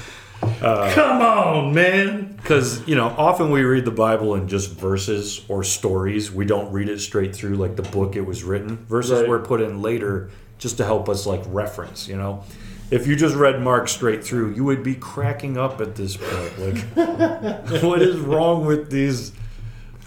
Come 0.60 1.22
on, 1.22 1.74
man. 1.74 2.34
Because 2.36 2.86
you 2.86 2.94
know, 2.96 3.06
often 3.16 3.50
we 3.50 3.62
read 3.62 3.84
the 3.86 3.90
Bible 3.90 4.34
in 4.34 4.46
just 4.48 4.70
verses 4.72 5.42
or 5.48 5.64
stories. 5.64 6.30
We 6.30 6.44
don't 6.44 6.70
read 6.72 6.88
it 6.90 7.00
straight 7.00 7.34
through 7.34 7.56
like 7.56 7.76
the 7.76 7.82
book 7.82 8.14
it 8.14 8.26
was 8.26 8.44
written. 8.44 8.84
Verses 8.88 9.20
Right. 9.20 9.28
were 9.28 9.38
put 9.38 9.60
in 9.62 9.80
later 9.80 10.30
just 10.58 10.76
to 10.78 10.84
help 10.84 11.08
us 11.08 11.26
like 11.26 11.42
reference. 11.46 12.08
You 12.08 12.16
know, 12.16 12.44
if 12.90 13.06
you 13.06 13.16
just 13.16 13.34
read 13.34 13.60
Mark 13.62 13.88
straight 13.88 14.24
through, 14.24 14.54
you 14.54 14.64
would 14.64 14.82
be 14.82 14.94
cracking 14.94 15.56
up 15.56 15.80
at 15.80 15.96
this 15.96 16.16
point. 16.16 16.58
Like, 16.58 17.82
what 17.82 18.02
is 18.02 18.16
wrong 18.18 18.64
with 18.64 18.90
these 18.90 19.32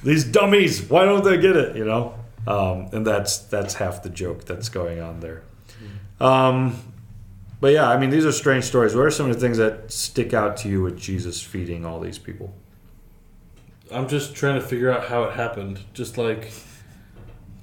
these 0.03 0.24
dummies? 0.24 0.81
Why 0.83 1.05
don't 1.05 1.24
they 1.24 1.38
get 1.38 1.55
it? 1.55 1.75
You 1.75 1.86
know, 1.86 2.15
um, 2.48 2.89
and 2.93 3.05
that's 3.05 3.39
that's 3.39 3.75
half 3.75 4.03
the 4.03 4.09
joke 4.09 4.45
that's 4.45 4.69
going 4.69 5.00
on 5.01 5.19
there. 5.19 5.43
Um, 6.19 6.77
but 7.62 7.74
yeah, 7.74 7.89
I 7.89 7.98
mean, 7.98 8.09
these 8.09 8.25
are 8.25 8.31
strange 8.31 8.63
stories. 8.63 8.95
What 8.95 9.05
are 9.05 9.12
some 9.12 9.29
of 9.29 9.36
the 9.36 9.41
things 9.41 9.57
that 9.57 9.91
stick 9.91 10.33
out 10.33 10.57
to 10.57 10.69
you 10.69 10.81
with 10.81 10.98
Jesus 10.98 11.41
feeding 11.41 11.86
all 11.86 12.00
these 12.00 12.17
people? 12.17 12.53
I'm 13.91 14.07
just 14.07 14.36
trying 14.36 14.55
to 14.55 14.65
figure 14.65 14.91
out 14.91 15.07
how 15.07 15.24
it 15.24 15.33
happened. 15.33 15.79
Just 15.93 16.17
like, 16.17 16.51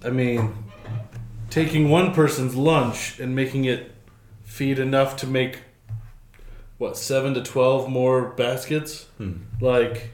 I 0.05 0.11
mean, 0.11 0.55
taking 1.51 1.89
one 1.89 2.13
person's 2.13 2.55
lunch 2.55 3.21
and 3.21 3.35
making 3.35 3.65
it 3.65 3.96
feed 4.47 4.79
enough 4.79 5.17
to 5.17 5.27
make 5.27 5.59
what 6.79 6.97
seven 6.97 7.35
to 7.35 7.43
twelve 7.43 7.91
more 7.91 8.31
baskets. 8.31 9.05
Hmm. 9.19 9.43
Like, 9.61 10.13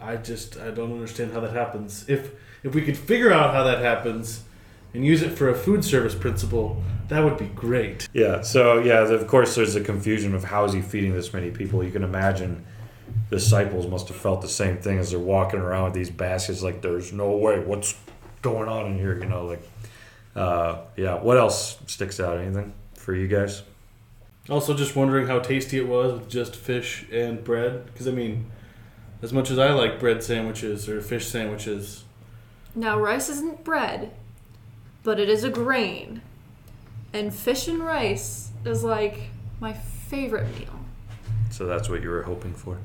I 0.00 0.16
just 0.16 0.56
I 0.56 0.70
don't 0.70 0.92
understand 0.92 1.32
how 1.32 1.40
that 1.40 1.52
happens. 1.52 2.04
If 2.08 2.30
if 2.62 2.74
we 2.74 2.82
could 2.82 2.96
figure 2.96 3.32
out 3.32 3.52
how 3.52 3.64
that 3.64 3.80
happens 3.80 4.44
and 4.94 5.04
use 5.04 5.22
it 5.22 5.30
for 5.30 5.48
a 5.48 5.54
food 5.54 5.84
service 5.84 6.14
principle, 6.14 6.82
that 7.08 7.24
would 7.24 7.38
be 7.38 7.46
great. 7.46 8.08
Yeah. 8.12 8.42
So 8.42 8.78
yeah, 8.78 9.00
of 9.00 9.26
course, 9.26 9.54
there's 9.54 9.74
a 9.74 9.80
confusion 9.80 10.34
of 10.34 10.44
how 10.44 10.64
is 10.64 10.72
he 10.72 10.82
feeding 10.82 11.14
this 11.14 11.32
many 11.32 11.50
people. 11.50 11.82
You 11.82 11.90
can 11.90 12.04
imagine 12.04 12.64
the 13.30 13.36
disciples 13.36 13.86
must 13.86 14.08
have 14.08 14.16
felt 14.16 14.42
the 14.42 14.48
same 14.48 14.76
thing 14.78 14.98
as 14.98 15.10
they're 15.10 15.18
walking 15.18 15.60
around 15.60 15.84
with 15.84 15.94
these 15.94 16.10
baskets. 16.10 16.62
Like, 16.62 16.82
there's 16.82 17.12
no 17.12 17.30
way. 17.30 17.60
What's 17.60 17.96
going 18.42 18.68
on 18.68 18.86
in 18.86 18.98
here? 18.98 19.16
You 19.18 19.26
know, 19.26 19.46
like, 19.46 19.62
uh, 20.36 20.78
yeah. 20.96 21.14
What 21.20 21.36
else 21.36 21.78
sticks 21.86 22.20
out? 22.20 22.38
Anything 22.38 22.72
for 22.94 23.14
you 23.14 23.28
guys? 23.28 23.62
Also, 24.48 24.74
just 24.74 24.96
wondering 24.96 25.26
how 25.26 25.38
tasty 25.38 25.78
it 25.78 25.86
was 25.86 26.14
with 26.14 26.28
just 26.28 26.56
fish 26.56 27.06
and 27.12 27.42
bread. 27.44 27.86
Because 27.86 28.08
I 28.08 28.10
mean, 28.12 28.50
as 29.22 29.32
much 29.32 29.50
as 29.50 29.58
I 29.58 29.72
like 29.72 30.00
bread 30.00 30.22
sandwiches 30.22 30.88
or 30.88 31.00
fish 31.00 31.26
sandwiches, 31.26 32.04
Now, 32.74 32.98
rice 32.98 33.28
isn't 33.28 33.64
bread, 33.64 34.12
but 35.02 35.18
it 35.20 35.28
is 35.28 35.44
a 35.44 35.50
grain. 35.50 36.22
And 37.12 37.34
fish 37.34 37.66
and 37.68 37.80
rice 37.80 38.50
is 38.64 38.84
like 38.84 39.30
my 39.60 39.72
favorite 39.72 40.46
meal. 40.58 40.80
So 41.50 41.66
that's 41.66 41.88
what 41.88 42.02
you 42.02 42.10
were 42.10 42.22
hoping 42.22 42.54
for. 42.54 42.78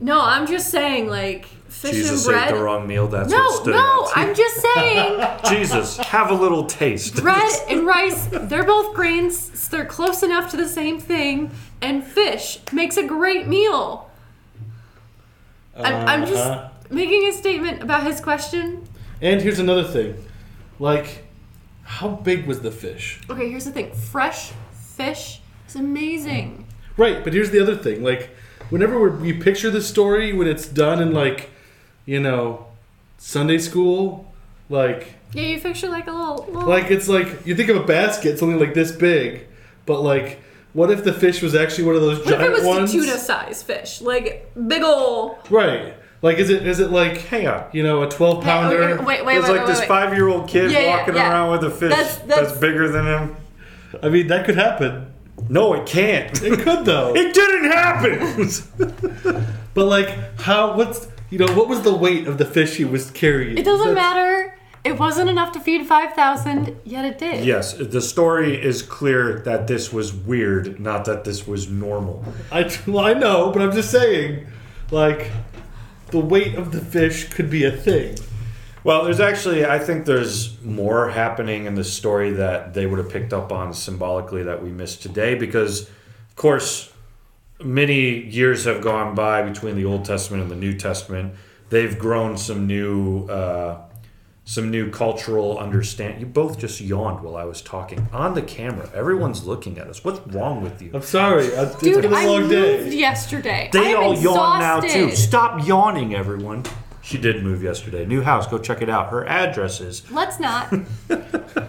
No, 0.00 0.20
I'm 0.20 0.46
just 0.46 0.70
saying, 0.70 1.08
like, 1.08 1.44
fish 1.68 1.92
Jesus 1.92 2.24
and 2.26 2.34
bread. 2.34 2.48
ate 2.48 2.54
the 2.56 2.62
wrong 2.62 2.86
meal. 2.86 3.06
That's 3.06 3.30
no, 3.30 3.38
what 3.38 3.62
stood 3.62 3.74
no, 3.74 3.78
out. 4.06 4.08
I'm 4.16 4.34
just 4.34 4.56
saying, 4.60 5.20
Jesus, 5.48 5.98
have 5.98 6.30
a 6.30 6.34
little 6.34 6.64
taste. 6.66 7.16
bread 7.22 7.52
and 7.68 7.86
rice, 7.86 8.26
they're 8.32 8.64
both 8.64 8.94
grains, 8.94 9.58
so 9.58 9.76
they're 9.76 9.84
close 9.86 10.22
enough 10.22 10.50
to 10.52 10.56
the 10.56 10.68
same 10.68 10.98
thing, 10.98 11.50
and 11.82 12.02
fish 12.02 12.60
makes 12.72 12.96
a 12.96 13.02
great 13.06 13.46
meal. 13.46 14.10
I'm, 15.76 15.94
I'm 16.08 16.22
Uh-huh. 16.24 16.30
just 16.80 16.90
making 16.90 17.24
a 17.28 17.32
statement 17.32 17.82
about 17.82 18.02
his 18.04 18.20
question. 18.20 18.86
And 19.22 19.40
here's 19.42 19.58
another 19.58 19.84
thing, 19.84 20.16
like, 20.78 21.24
how 21.84 22.08
big 22.08 22.46
was 22.46 22.60
the 22.62 22.70
fish? 22.70 23.20
Okay, 23.28 23.50
here's 23.50 23.64
the 23.66 23.70
thing 23.72 23.92
fresh 23.92 24.52
fish 24.72 25.40
is 25.68 25.76
amazing. 25.76 26.66
Right, 26.96 27.22
but 27.22 27.32
here's 27.34 27.50
the 27.50 27.60
other 27.60 27.76
thing, 27.76 28.02
like, 28.02 28.30
whenever 28.70 28.98
we're, 29.00 29.10
we 29.10 29.32
picture 29.32 29.70
the 29.70 29.82
story 29.82 30.32
when 30.32 30.48
it's 30.48 30.66
done 30.66 31.00
in 31.02 31.12
like, 31.12 31.50
you 32.06 32.20
know, 32.20 32.66
Sunday 33.18 33.58
school, 33.58 34.32
like, 34.68 35.14
Yeah, 35.32 35.42
you 35.42 35.60
picture 35.60 35.88
like 35.88 36.06
a 36.06 36.12
little. 36.12 36.46
little 36.46 36.68
like 36.68 36.90
it's 36.90 37.08
like 37.08 37.46
you 37.46 37.54
think 37.54 37.68
of 37.68 37.76
a 37.76 37.84
basket, 37.84 38.38
something 38.38 38.58
like 38.58 38.74
this 38.74 38.92
big, 38.92 39.46
but 39.86 40.00
like, 40.00 40.40
what 40.72 40.90
if 40.90 41.02
the 41.04 41.12
fish 41.12 41.42
was 41.42 41.54
actually 41.54 41.84
one 41.84 41.96
of 41.96 42.00
those 42.00 42.24
what 42.24 42.34
if 42.34 42.40
it 42.40 42.50
was 42.52 42.64
ones? 42.64 42.92
tuna 42.92 43.18
size 43.18 43.62
fish? 43.62 44.00
Like, 44.00 44.50
big 44.68 44.82
ol'. 44.82 45.38
Right. 45.50 45.94
Like, 46.22 46.36
is 46.38 46.50
it 46.50 46.66
is 46.66 46.80
it 46.80 46.90
like 46.90 47.18
Hang 47.22 47.46
on. 47.48 47.54
Uh, 47.54 47.68
you 47.72 47.82
know 47.82 48.02
a 48.02 48.08
twelve 48.08 48.44
pounder? 48.44 48.76
Okay, 48.82 49.04
wait, 49.04 49.24
wait, 49.24 49.34
There's 49.34 49.44
wait, 49.48 49.50
like 49.52 49.60
wait, 49.62 49.66
this 49.66 49.78
wait. 49.80 49.88
five-year-old 49.88 50.48
kid 50.48 50.70
Yeah, 50.70 50.78
yeah, 50.80 50.96
walking 50.98 51.14
yeah. 51.16 51.30
around 51.30 51.50
with 51.52 51.64
a 51.64 51.70
fish 51.70 51.90
That's- 51.90 52.16
that's, 52.18 52.28
that's- 52.28 52.58
bigger 52.58 52.88
than 52.88 53.06
him. 53.06 53.36
I 54.02 54.08
mean, 54.10 54.28
that 54.28 54.44
could 54.46 54.56
happen. 54.56 55.12
No, 55.48 55.74
it 55.74 55.86
can't. 55.86 56.42
It 56.42 56.60
could 56.60 56.84
though. 56.84 57.12
it 57.16 57.34
didn't 57.34 57.70
happen. 57.70 59.46
but 59.74 59.86
like, 59.86 60.40
how? 60.40 60.76
What's 60.76 61.08
you 61.30 61.38
know? 61.38 61.52
What 61.54 61.68
was 61.68 61.82
the 61.82 61.94
weight 61.94 62.26
of 62.26 62.38
the 62.38 62.44
fish 62.44 62.76
he 62.76 62.84
was 62.84 63.10
carrying? 63.10 63.58
It 63.58 63.64
doesn't 63.64 63.94
That's- 63.94 64.14
matter. 64.14 64.56
It 64.82 64.98
wasn't 64.98 65.28
enough 65.28 65.52
to 65.52 65.60
feed 65.60 65.86
5,000, 65.86 66.74
yet 66.86 67.04
it 67.04 67.18
did. 67.18 67.44
yes, 67.44 67.74
the 67.74 68.00
story 68.00 68.54
is 68.54 68.80
clear 68.80 69.40
that 69.40 69.66
this 69.66 69.92
was 69.92 70.10
weird, 70.14 70.80
not 70.80 71.04
that 71.04 71.24
this 71.24 71.46
was 71.46 71.68
normal. 71.68 72.24
I 72.50 72.62
well, 72.86 73.04
I 73.04 73.12
know, 73.12 73.50
but 73.52 73.60
I'm 73.60 73.72
just 73.72 73.90
saying, 73.90 74.46
like, 74.90 75.30
the 76.12 76.18
weight 76.18 76.54
of 76.54 76.72
the 76.72 76.80
fish 76.80 77.28
could 77.28 77.50
be 77.50 77.64
a 77.64 77.70
thing. 77.70 78.16
Well, 78.82 79.04
there's 79.04 79.20
actually, 79.20 79.66
I 79.66 79.78
think 79.78 80.06
there's 80.06 80.60
more 80.62 81.10
happening 81.10 81.66
in 81.66 81.74
the 81.74 81.84
story 81.84 82.32
that 82.32 82.72
they 82.72 82.86
would 82.86 82.98
have 82.98 83.10
picked 83.10 83.32
up 83.32 83.52
on 83.52 83.74
symbolically 83.74 84.42
that 84.44 84.62
we 84.62 84.70
missed 84.70 85.02
today 85.02 85.34
because, 85.34 85.82
of 85.82 86.36
course, 86.36 86.90
many 87.62 88.24
years 88.24 88.64
have 88.64 88.80
gone 88.82 89.14
by 89.14 89.42
between 89.42 89.76
the 89.76 89.84
Old 89.84 90.04
Testament 90.06 90.42
and 90.42 90.50
the 90.50 90.56
New 90.56 90.72
Testament. 90.74 91.34
They've 91.68 91.98
grown 91.98 92.38
some 92.38 92.66
new, 92.66 93.26
uh, 93.26 93.82
some 94.46 94.70
new 94.70 94.90
cultural 94.90 95.58
understand. 95.58 96.18
You 96.18 96.26
both 96.26 96.58
just 96.58 96.80
yawned 96.80 97.20
while 97.22 97.36
I 97.36 97.44
was 97.44 97.60
talking 97.60 98.08
on 98.12 98.34
the 98.34 98.42
camera. 98.42 98.90
Everyone's 98.94 99.46
looking 99.46 99.78
at 99.78 99.88
us. 99.88 100.02
What's 100.02 100.26
wrong 100.34 100.62
with 100.62 100.80
you? 100.80 100.90
I'm 100.94 101.02
sorry. 101.02 101.54
I, 101.54 101.64
it's 101.64 101.76
Dude, 101.76 102.02
been 102.02 102.12
a 102.12 102.16
I 102.16 102.24
long 102.24 102.40
moved 102.40 102.50
day. 102.52 102.96
yesterday. 102.96 103.68
They 103.72 103.94
I'm 103.94 104.02
all 104.02 104.18
yawn 104.18 104.58
now 104.58 104.80
too. 104.80 105.10
Stop 105.14 105.66
yawning, 105.66 106.14
everyone. 106.14 106.64
She 107.02 107.18
did 107.18 107.42
move 107.42 107.62
yesterday. 107.62 108.04
New 108.04 108.22
house. 108.22 108.46
Go 108.46 108.58
check 108.58 108.82
it 108.82 108.88
out. 108.88 109.08
Her 109.08 109.26
address 109.26 109.80
is 109.80 110.10
Let's 110.10 110.38
not. 110.40 110.72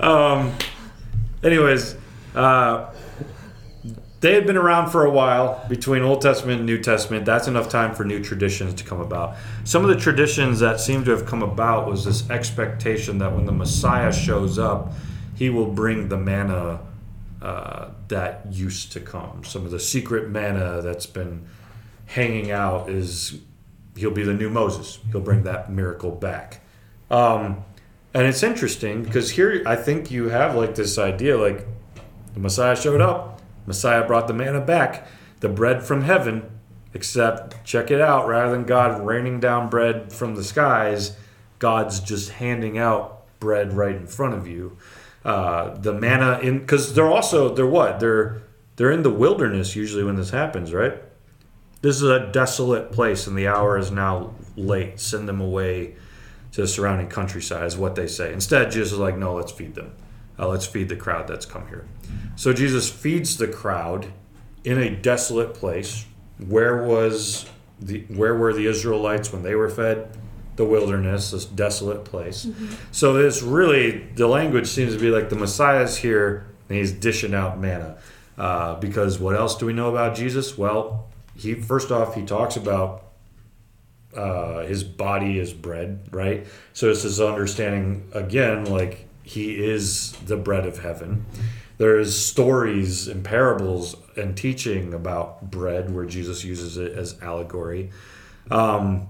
Um, 0.00 0.52
anyways, 1.44 1.96
uh, 2.34 2.92
they 4.20 4.34
had 4.34 4.46
been 4.46 4.56
around 4.56 4.90
for 4.90 5.04
a 5.04 5.10
while 5.10 5.64
between 5.68 6.02
Old 6.02 6.20
Testament 6.20 6.58
and 6.58 6.66
New 6.66 6.80
Testament. 6.80 7.24
That's 7.24 7.48
enough 7.48 7.68
time 7.68 7.94
for 7.94 8.04
new 8.04 8.22
traditions 8.22 8.74
to 8.74 8.84
come 8.84 9.00
about. 9.00 9.36
Some 9.64 9.82
of 9.82 9.88
the 9.88 9.96
traditions 9.96 10.60
that 10.60 10.80
seem 10.80 11.04
to 11.04 11.10
have 11.10 11.26
come 11.26 11.42
about 11.42 11.88
was 11.88 12.04
this 12.04 12.28
expectation 12.30 13.18
that 13.18 13.34
when 13.34 13.46
the 13.46 13.52
Messiah 13.52 14.12
shows 14.12 14.58
up, 14.58 14.92
he 15.34 15.50
will 15.50 15.66
bring 15.66 16.08
the 16.08 16.18
manna 16.18 16.80
uh, 17.40 17.90
that 18.08 18.46
used 18.52 18.92
to 18.92 19.00
come. 19.00 19.42
Some 19.42 19.64
of 19.64 19.72
the 19.72 19.80
secret 19.80 20.28
manna 20.28 20.82
that's 20.82 21.06
been 21.06 21.46
hanging 22.06 22.52
out 22.52 22.88
is 22.88 23.40
he'll 23.96 24.10
be 24.10 24.22
the 24.22 24.34
new 24.34 24.50
Moses. 24.50 24.98
He'll 25.10 25.20
bring 25.20 25.42
that 25.44 25.70
miracle 25.70 26.10
back. 26.10 26.60
Um, 27.10 27.64
and 28.14 28.26
it's 28.26 28.42
interesting 28.42 29.02
because 29.02 29.30
here 29.32 29.62
I 29.66 29.76
think 29.76 30.10
you 30.10 30.28
have 30.28 30.54
like 30.54 30.74
this 30.74 30.98
idea 30.98 31.36
like 31.36 31.66
the 32.34 32.40
Messiah 32.40 32.76
showed 32.76 33.00
up, 33.00 33.40
Messiah 33.66 34.06
brought 34.06 34.26
the 34.26 34.34
manna 34.34 34.60
back, 34.60 35.06
the 35.40 35.48
bread 35.48 35.82
from 35.82 36.02
heaven, 36.02 36.50
except 36.94 37.64
check 37.64 37.90
it 37.90 38.00
out, 38.00 38.26
rather 38.26 38.50
than 38.50 38.64
God 38.64 39.04
raining 39.04 39.40
down 39.40 39.68
bread 39.68 40.12
from 40.12 40.34
the 40.34 40.44
skies, 40.44 41.16
God's 41.58 42.00
just 42.00 42.32
handing 42.32 42.78
out 42.78 43.22
bread 43.40 43.72
right 43.72 43.94
in 43.94 44.06
front 44.06 44.34
of 44.34 44.46
you. 44.46 44.76
Uh, 45.24 45.76
the 45.78 45.92
manna 45.92 46.40
in 46.40 46.58
because 46.58 46.94
they're 46.94 47.06
also 47.06 47.54
they're 47.54 47.66
what 47.66 48.00
they're 48.00 48.42
they're 48.76 48.90
in 48.90 49.02
the 49.02 49.10
wilderness 49.10 49.76
usually 49.76 50.02
when 50.02 50.16
this 50.16 50.30
happens, 50.30 50.72
right? 50.72 51.00
This 51.82 51.96
is 51.96 52.02
a 52.02 52.30
desolate 52.32 52.92
place, 52.92 53.26
and 53.26 53.36
the 53.36 53.48
hour 53.48 53.76
is 53.76 53.90
now 53.90 54.34
late. 54.56 54.98
Send 55.00 55.28
them 55.28 55.40
away 55.40 55.96
to 56.52 56.62
the 56.62 56.68
surrounding 56.68 57.08
countryside, 57.08 57.66
is 57.66 57.76
what 57.76 57.96
they 57.96 58.06
say. 58.06 58.32
Instead, 58.32 58.70
Jesus 58.70 58.92
is 58.92 58.98
like, 58.98 59.16
no, 59.16 59.34
let's 59.34 59.52
feed 59.52 59.74
them. 59.74 59.92
Uh, 60.38 60.48
let's 60.48 60.66
feed 60.66 60.88
the 60.88 60.96
crowd 60.96 61.26
that's 61.26 61.44
come 61.44 61.66
here. 61.68 61.86
So 62.36 62.52
Jesus 62.52 62.90
feeds 62.90 63.36
the 63.36 63.48
crowd 63.48 64.12
in 64.64 64.78
a 64.78 64.90
desolate 64.90 65.54
place. 65.54 66.06
Where 66.38 66.84
was 66.84 67.48
the 67.80 68.04
where 68.08 68.34
were 68.36 68.52
the 68.52 68.66
Israelites 68.66 69.32
when 69.32 69.42
they 69.42 69.54
were 69.54 69.68
fed? 69.68 70.16
The 70.56 70.64
wilderness, 70.64 71.30
this 71.30 71.44
desolate 71.44 72.04
place. 72.04 72.46
So 72.90 73.16
it's 73.16 73.42
really 73.42 73.98
the 74.14 74.26
language 74.26 74.68
seems 74.68 74.94
to 74.94 75.00
be 75.00 75.10
like 75.10 75.30
the 75.30 75.36
Messiah's 75.36 75.96
here 75.96 76.46
and 76.68 76.78
he's 76.78 76.92
dishing 76.92 77.34
out 77.34 77.58
manna. 77.58 77.98
Uh, 78.38 78.74
because 78.76 79.18
what 79.18 79.36
else 79.36 79.56
do 79.56 79.66
we 79.66 79.72
know 79.72 79.90
about 79.90 80.16
Jesus? 80.16 80.56
Well, 80.56 81.08
he 81.34 81.54
first 81.54 81.90
off 81.90 82.14
he 82.14 82.22
talks 82.22 82.56
about 82.56 83.04
uh, 84.14 84.60
his 84.66 84.84
body 84.84 85.38
is 85.38 85.52
bread, 85.52 86.08
right? 86.10 86.46
So 86.72 86.90
it's 86.90 87.02
this 87.02 87.20
understanding 87.20 88.08
again, 88.12 88.66
like 88.66 89.08
he 89.22 89.62
is 89.64 90.12
the 90.12 90.36
bread 90.36 90.66
of 90.66 90.78
heaven. 90.78 91.24
There's 91.78 92.16
stories 92.16 93.08
and 93.08 93.24
parables 93.24 93.96
and 94.16 94.36
teaching 94.36 94.92
about 94.94 95.50
bread 95.50 95.94
where 95.94 96.04
Jesus 96.04 96.44
uses 96.44 96.76
it 96.76 96.92
as 96.92 97.20
allegory. 97.22 97.90
Um, 98.50 99.08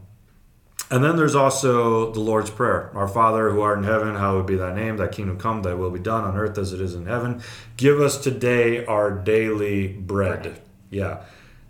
and 0.91 1.03
then 1.03 1.17
there's 1.17 1.35
also 1.35 2.13
the 2.13 2.21
Lord's 2.21 2.51
Prayer. 2.51 2.91
Our 2.95 3.09
Father 3.09 3.51
who 3.51 3.63
art 3.63 3.79
in 3.79 3.85
heaven, 3.85 4.15
hallowed 4.15 4.47
be 4.47 4.57
thy 4.57 4.75
name, 4.75 4.99
thy 4.99 5.09
kingdom 5.09 5.39
come, 5.39 5.63
thy 5.63 5.75
will 5.75 5.91
be 5.91 5.99
done 5.99 6.25
on 6.25 6.37
earth 6.37 6.59
as 6.59 6.73
it 6.73 6.81
is 6.81 6.95
in 6.95 7.07
heaven. 7.07 7.43
Give 7.77 8.01
us 8.01 8.19
today 8.19 8.85
our 8.85 9.11
daily 9.11 9.89
bread. 9.89 10.61
Yeah. 10.91 11.25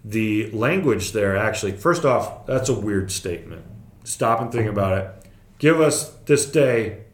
The 0.04 0.50
language 0.50 1.12
there 1.12 1.36
actually, 1.36 1.72
first 1.72 2.04
off, 2.04 2.46
that's 2.46 2.68
a 2.68 2.74
weird 2.74 3.10
statement. 3.12 3.64
Stop 4.04 4.40
and 4.40 4.50
think 4.50 4.68
about 4.68 4.98
it. 4.98 5.10
Give 5.58 5.80
us 5.80 6.10
this 6.26 6.44
day 6.50 7.04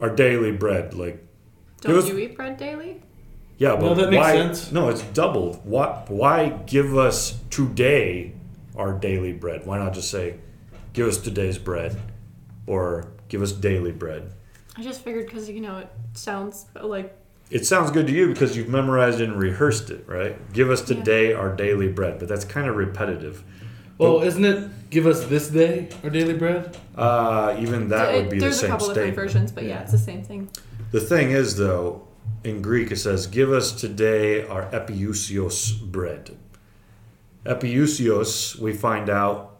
our 0.00 0.10
daily 0.14 0.52
bread. 0.52 0.92
Like, 0.94 1.26
Don't 1.80 1.96
us- 1.96 2.08
you 2.08 2.18
eat 2.18 2.36
bread 2.36 2.58
daily? 2.58 3.02
yeah, 3.56 3.76
but 3.76 3.82
No, 3.82 3.94
that 3.94 4.10
makes 4.10 4.20
why? 4.20 4.32
sense. 4.32 4.72
No, 4.72 4.88
it's 4.90 5.02
doubled. 5.02 5.60
Why? 5.64 6.04
Why 6.08 6.50
give 6.66 6.96
us 6.98 7.40
today 7.50 8.34
our 8.76 8.92
daily 8.92 9.32
bread? 9.32 9.64
Why 9.66 9.78
not 9.78 9.94
just 9.94 10.10
say, 10.10 10.34
"Give 10.92 11.06
us 11.08 11.16
today's 11.16 11.56
bread," 11.58 11.96
or 12.66 13.06
"Give 13.28 13.40
us 13.40 13.52
daily 13.52 13.92
bread"? 13.92 14.32
I 14.76 14.82
just 14.82 15.02
figured 15.02 15.26
because 15.26 15.48
you 15.48 15.60
know 15.60 15.78
it 15.78 15.88
sounds 16.14 16.66
like 16.82 17.16
It 17.50 17.66
sounds 17.66 17.90
good 17.90 18.06
to 18.06 18.12
you 18.12 18.28
because 18.28 18.56
you've 18.56 18.68
memorized 18.68 19.20
and 19.20 19.38
rehearsed 19.38 19.90
it, 19.90 20.04
right? 20.06 20.36
Give 20.52 20.70
us 20.70 20.80
Yeah. 20.88 20.96
today 20.96 21.32
our 21.34 21.54
daily 21.54 21.88
bread, 21.88 22.18
but 22.18 22.28
that's 22.28 22.44
kind 22.46 22.66
of 22.68 22.76
repetitive. 22.76 23.42
Well, 23.98 24.22
isn't 24.22 24.44
it 24.44 24.90
give 24.90 25.06
us 25.06 25.24
this 25.26 25.48
day 25.48 25.88
our 26.02 26.10
daily 26.10 26.32
bread? 26.34 26.76
Uh, 26.96 27.54
even 27.60 27.88
that 27.88 28.14
would 28.14 28.30
be 28.30 28.38
the 28.38 28.40
same 28.40 28.40
there's 28.40 28.56
same 28.60 28.70
a 28.70 28.72
couple 28.72 28.86
statement. 28.86 29.10
different 29.10 29.30
versions, 29.32 29.52
but 29.52 29.64
yeah, 29.64 29.82
it's 29.82 29.92
the 29.92 29.98
same 29.98 30.22
thing. 30.24 30.48
The 30.92 31.00
thing 31.00 31.30
is, 31.30 31.56
though, 31.56 32.02
in 32.42 32.62
Greek 32.62 32.90
it 32.90 32.96
says, 32.96 33.26
"Give 33.26 33.52
us 33.52 33.70
today 33.72 34.46
our 34.46 34.64
epiousios 34.70 35.80
bread." 35.92 36.36
Epiousios, 37.44 38.58
we 38.58 38.72
find 38.72 39.10
out, 39.10 39.58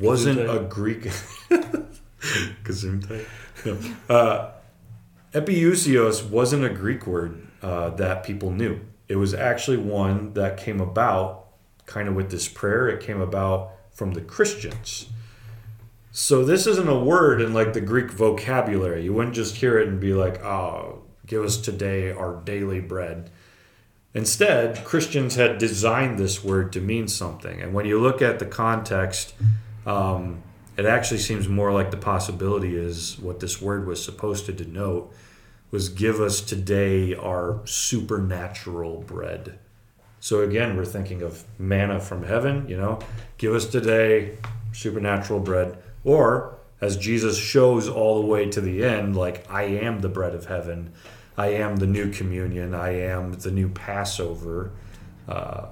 wasn't 0.00 0.38
a 0.40 0.60
Greek. 0.68 1.10
Gesundheit. 2.64 3.26
No. 3.64 3.76
Uh, 4.08 4.50
epiousios 5.32 6.28
wasn't 6.28 6.64
a 6.64 6.70
Greek 6.70 7.06
word 7.06 7.46
uh, 7.62 7.90
that 7.90 8.24
people 8.24 8.50
knew. 8.50 8.80
It 9.08 9.16
was 9.16 9.34
actually 9.34 9.78
one 9.78 10.34
that 10.34 10.56
came 10.56 10.80
about 10.80 11.46
kind 11.86 12.08
of 12.08 12.14
with 12.14 12.30
this 12.30 12.48
prayer. 12.48 12.88
It 12.88 13.02
came 13.02 13.20
about 13.20 13.72
from 13.90 14.12
the 14.12 14.20
Christians. 14.20 15.08
So 16.10 16.44
this 16.44 16.66
isn't 16.66 16.88
a 16.88 16.98
word 16.98 17.40
in 17.40 17.54
like 17.54 17.72
the 17.72 17.80
Greek 17.80 18.10
vocabulary. 18.10 19.04
You 19.04 19.14
wouldn't 19.14 19.34
just 19.34 19.56
hear 19.56 19.78
it 19.78 19.88
and 19.88 19.98
be 19.98 20.12
like, 20.12 20.44
"Oh, 20.44 21.02
give 21.26 21.42
us 21.42 21.56
today 21.56 22.10
our 22.10 22.36
daily 22.44 22.80
bread." 22.80 23.30
Instead, 24.14 24.84
Christians 24.84 25.36
had 25.36 25.56
designed 25.56 26.18
this 26.18 26.44
word 26.44 26.70
to 26.74 26.80
mean 26.80 27.08
something. 27.08 27.62
And 27.62 27.72
when 27.72 27.86
you 27.86 27.98
look 27.98 28.20
at 28.20 28.38
the 28.38 28.44
context, 28.44 29.34
um, 29.86 30.42
it 30.76 30.86
actually 30.86 31.18
seems 31.18 31.48
more 31.48 31.72
like 31.72 31.90
the 31.90 31.96
possibility 31.96 32.76
is 32.76 33.18
what 33.18 33.40
this 33.40 33.60
word 33.60 33.86
was 33.86 34.02
supposed 34.02 34.46
to 34.46 34.52
denote 34.52 35.12
was 35.70 35.88
give 35.88 36.20
us 36.20 36.40
today 36.40 37.14
our 37.14 37.60
supernatural 37.64 39.02
bread. 39.02 39.58
So 40.20 40.42
again, 40.42 40.76
we're 40.76 40.84
thinking 40.84 41.22
of 41.22 41.44
manna 41.58 41.98
from 41.98 42.22
heaven, 42.22 42.68
you 42.68 42.76
know, 42.76 43.00
give 43.38 43.54
us 43.54 43.66
today 43.66 44.38
supernatural 44.72 45.40
bread. 45.40 45.78
Or 46.04 46.58
as 46.80 46.96
Jesus 46.96 47.38
shows 47.38 47.88
all 47.88 48.20
the 48.20 48.26
way 48.26 48.46
to 48.50 48.60
the 48.60 48.84
end, 48.84 49.16
like, 49.16 49.50
I 49.50 49.62
am 49.64 50.00
the 50.00 50.08
bread 50.08 50.34
of 50.34 50.46
heaven. 50.46 50.92
I 51.36 51.48
am 51.48 51.76
the 51.76 51.86
new 51.86 52.10
communion. 52.10 52.74
I 52.74 53.00
am 53.00 53.32
the 53.32 53.50
new 53.50 53.68
Passover. 53.68 54.72
Uh, 55.28 55.66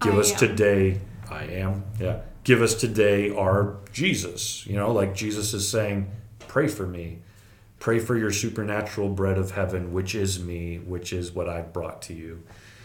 give 0.00 0.14
I 0.14 0.18
us 0.18 0.32
am. 0.32 0.38
today. 0.38 1.00
I 1.30 1.44
am. 1.44 1.84
Yeah. 1.98 2.20
Give 2.44 2.60
us 2.60 2.74
today 2.74 3.30
our 3.34 3.76
Jesus. 3.92 4.66
You 4.66 4.76
know, 4.76 4.92
like 4.92 5.14
Jesus 5.14 5.54
is 5.54 5.68
saying, 5.68 6.10
pray 6.48 6.66
for 6.66 6.86
me. 6.86 7.20
Pray 7.78 7.98
for 7.98 8.16
your 8.16 8.30
supernatural 8.30 9.08
bread 9.08 9.38
of 9.38 9.52
heaven, 9.52 9.92
which 9.92 10.14
is 10.14 10.42
me, 10.42 10.78
which 10.78 11.12
is 11.12 11.32
what 11.32 11.48
I've 11.48 11.72
brought 11.72 12.02
to 12.02 12.14
you. 12.14 12.42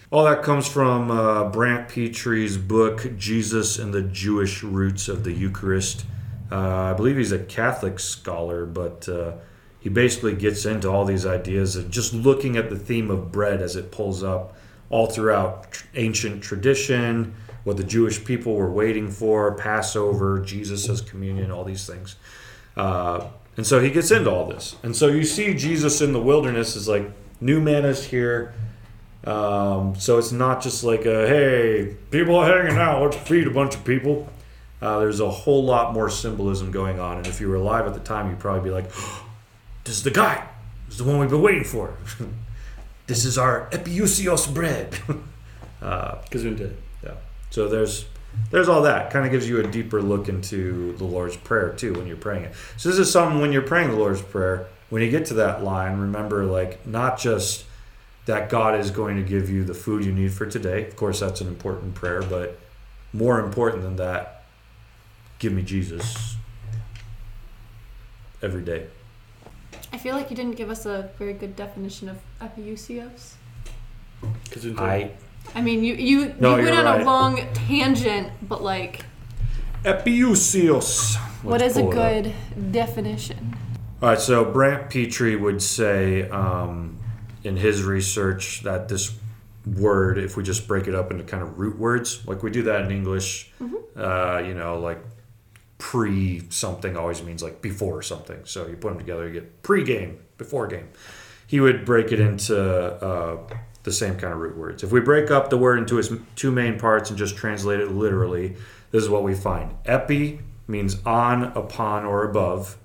All 0.10 0.24
that 0.24 0.42
comes 0.42 0.68
from 0.68 1.12
uh, 1.12 1.50
Brant 1.50 1.90
Pitre's 1.90 2.58
book, 2.58 3.18
Jesus 3.18 3.78
and 3.78 3.94
the 3.94 4.04
Jewish 4.04 4.64
Roots 4.64 5.08
of 5.08 5.24
the 5.24 5.34
Eucharist. 5.34 6.06
Uh, 6.52 6.92
I 6.92 6.94
believe 6.94 7.18
he's 7.18 7.32
a 7.32 7.40
Catholic 7.40 8.00
scholar, 8.00 8.66
but 8.66 9.10
uh, 9.10 9.34
he 9.80 9.90
basically 9.90 10.36
gets 10.36 10.66
into 10.66 10.90
all 10.90 11.04
these 11.04 11.26
ideas 11.26 11.76
of 11.76 11.92
just 11.92 12.14
looking 12.14 12.58
at 12.58 12.70
the 12.70 12.78
theme 12.78 13.12
of 13.12 13.32
bread 13.32 13.62
as 13.62 13.76
it 13.76 13.92
pulls 13.92 14.24
up 14.24 14.56
all 14.90 15.08
throughout 15.08 15.84
ancient 15.96 16.42
tradition, 16.42 17.36
what 17.68 17.76
the 17.76 17.84
Jewish 17.84 18.24
people 18.24 18.56
were 18.56 18.72
waiting 18.72 19.12
for, 19.12 19.54
Passover, 19.56 20.40
Jesus 20.40 20.88
as 20.88 21.02
communion, 21.02 21.52
all 21.52 21.66
these 21.66 21.86
things. 21.86 22.16
Uh, 22.78 23.28
and 23.58 23.68
so 23.68 23.82
he 23.82 23.92
gets 23.92 24.10
into 24.10 24.32
all 24.32 24.48
this. 24.48 24.78
And 24.84 24.96
so 24.96 25.08
you 25.08 25.26
see 25.26 25.54
Jesus 25.54 26.00
in 26.00 26.14
the 26.14 26.22
wilderness 26.22 26.78
is 26.78 26.88
like, 26.88 27.12
new 27.42 27.60
manna's 27.60 28.06
here. 28.06 28.54
Um, 29.26 29.96
so 30.00 30.18
it's 30.18 30.32
not 30.32 30.62
just 30.62 30.86
like 30.86 31.06
a, 31.06 31.28
hey, 31.28 31.98
people 32.10 32.38
are 32.38 32.64
hanging 32.64 32.78
out, 32.78 33.02
let's 33.02 33.18
feed 33.18 33.48
a 33.48 33.52
bunch 33.52 33.76
of 33.76 33.84
people. 33.84 34.30
Uh, 34.82 35.00
there's 35.00 35.20
a 35.20 35.30
whole 35.30 35.66
lot 35.66 35.94
more 35.94 36.10
symbolism 36.10 36.72
going 36.72 37.02
on. 37.02 37.18
And 37.18 37.28
if 37.28 37.42
you 37.42 37.50
were 37.50 37.56
alive 37.56 37.86
at 37.86 37.94
the 37.94 38.00
time, 38.00 38.30
you'd 38.30 38.40
probably 38.40 38.70
be 38.70 38.74
like, 38.74 38.90
this 39.84 39.98
is 39.98 40.04
the 40.04 40.12
guy. 40.12 40.48
This 40.86 41.00
is 41.00 41.06
the 41.06 41.12
one 41.12 41.20
we've 41.20 41.30
been 41.30 41.42
waiting 41.42 41.66
for. 41.66 41.98
this 43.08 43.26
is 43.26 43.38
our 43.38 43.70
epiousios 43.72 44.54
bread. 44.54 44.98
uh, 45.82 46.22
Gesundheit. 46.32 46.76
yeah. 47.04 47.16
So 47.50 47.68
there's 47.68 48.06
there's 48.52 48.70
all 48.70 48.82
that. 48.84 49.12
Kind 49.12 49.26
of 49.26 49.32
gives 49.32 49.48
you 49.48 49.60
a 49.60 49.64
deeper 49.64 50.02
look 50.02 50.30
into 50.30 50.96
the 50.98 51.04
Lord's 51.04 51.38
Prayer 51.38 51.74
too 51.74 51.94
when 51.94 52.08
you're 52.08 52.18
praying 52.18 52.46
it. 52.46 52.54
So 52.78 52.90
this 52.90 53.00
is 53.00 53.12
something 53.12 53.42
when 53.42 53.52
you're 53.52 53.62
praying 53.62 53.90
the 53.90 53.96
Lord's 53.96 54.22
Prayer, 54.22 54.68
when 54.90 55.02
you 55.02 55.10
get 55.10 55.26
to 55.28 55.34
that 55.36 55.64
line, 55.64 55.98
remember 55.98 56.46
like 56.46 56.86
not 56.86 57.20
just 57.20 57.66
that 58.26 58.50
God 58.50 58.80
is 58.80 58.92
going 58.92 59.16
to 59.16 59.24
give 59.24 59.50
you 59.50 59.64
the 59.64 59.74
food 59.74 60.04
you 60.04 60.12
need 60.12 60.34
for 60.34 60.46
today. 60.46 60.86
Of 60.86 60.96
course, 60.96 61.20
that's 61.22 61.42
an 61.42 61.48
important 61.48 61.96
prayer, 61.96 62.22
but 62.22 62.60
more 63.14 63.40
important 63.40 63.84
than 63.84 63.96
that, 63.98 64.44
give 65.40 65.54
me 65.54 65.62
Jesus 65.62 66.36
every 68.42 68.62
day. 68.62 68.88
I 69.94 69.98
feel 69.98 70.16
like 70.16 70.30
you 70.30 70.36
didn't 70.36 70.58
give 70.58 70.70
us 70.70 70.86
a 70.86 71.10
very 71.18 71.34
good 71.34 71.56
definition 71.56 72.10
of 72.10 72.18
epiousios. 72.42 73.34
Gesundheit. 74.50 74.80
I 74.80 75.12
I 75.56 75.62
mean, 75.62 75.84
you 75.84 75.96
you, 75.96 76.36
No, 76.40 76.58
you 76.58 76.66
went 76.66 76.78
on 76.78 76.86
right. 76.86 77.02
a 77.02 77.06
long 77.06 77.42
tangent, 77.54 78.32
but 78.42 78.62
like, 78.62 79.06
epiousios. 79.84 81.16
what 81.44 81.62
a 81.62 81.70
pull 81.70 81.92
it 81.92 81.98
up. 81.98 82.24
good 82.24 82.72
definition? 82.72 83.56
All 84.02 84.10
right, 84.10 84.20
so 84.20 84.46
Brant 84.46 84.90
Pitre 84.92 85.36
would 85.38 85.62
say 85.62 86.30
um, 86.30 87.00
in 87.44 87.58
his 87.58 87.84
research 87.84 88.62
that 88.62 88.90
this 88.90 89.18
word, 89.66 90.18
if 90.20 90.38
we 90.38 90.44
just 90.44 90.68
break 90.68 90.88
it 90.88 90.94
up 90.94 91.12
into 91.12 91.24
kind 91.24 91.42
of 91.42 91.58
root 91.58 91.78
words, 91.80 92.26
like 92.28 92.44
we 92.44 92.52
do 92.52 92.64
that 92.64 92.82
in 92.82 92.92
English, 92.92 93.52
uh, 93.96 94.38
you 94.46 94.54
know, 94.54 94.80
like 94.80 95.00
pre 95.80 96.44
something 96.50 96.96
always 96.96 97.24
means 97.24 97.42
like 97.42 97.62
before 97.62 98.02
something. 98.02 98.40
So 98.46 98.68
you 98.68 98.76
put 98.76 98.90
them 98.90 99.00
together, 99.00 99.28
you 99.28 99.34
get 99.34 99.64
pre 99.64 99.84
game, 99.84 100.20
before 100.38 100.68
game. 100.68 100.90
He 101.48 101.60
would 101.60 101.86
break 101.86 102.12
it 102.12 102.20
into 102.20 102.60
uh, 102.62 103.38
the 103.88 103.94
same 103.94 104.18
kind 104.18 104.34
of 104.34 104.40
root 104.40 104.58
words. 104.58 104.84
If 104.84 104.92
we 104.92 105.00
break 105.00 105.32
up 105.32 105.50
the 105.50 105.58
word 105.58 105.80
into 105.80 105.98
its 105.98 106.12
two 106.36 106.52
main 106.52 106.78
parts 106.78 107.10
and 107.10 107.18
just 107.18 107.38
translate 107.38 107.80
it 107.80 107.90
literally, 107.90 108.58
this 108.92 109.02
is 109.02 109.10
what 109.10 109.24
we 109.24 109.34
find. 109.34 109.76
Epi 109.86 110.42
means 110.68 111.02
on, 111.06 111.44
upon, 111.44 112.04
or 112.04 112.24
above 112.24 112.78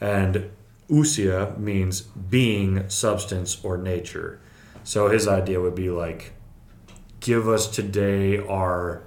and 0.00 0.48
ousia 0.88 1.58
means 1.58 2.02
being, 2.02 2.88
substance, 2.88 3.62
or 3.64 3.76
nature. 3.76 4.40
So 4.84 5.08
his 5.08 5.26
idea 5.26 5.60
would 5.60 5.74
be 5.74 5.90
like, 5.90 6.32
give 7.18 7.48
us 7.48 7.66
today 7.66 8.38
our 8.38 9.02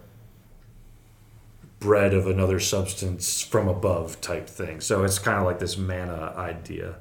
bread 1.80 2.14
of 2.14 2.28
another 2.28 2.60
substance 2.60 3.42
from 3.42 3.70
above 3.70 4.20
type 4.20 4.50
thing. 4.50 4.82
So 4.82 5.06
it's 5.06 5.18
kind 5.18 5.40
of 5.40 5.46
like 5.46 5.60
this 5.60 5.78
manna 5.78 6.34
idea. 6.36 6.96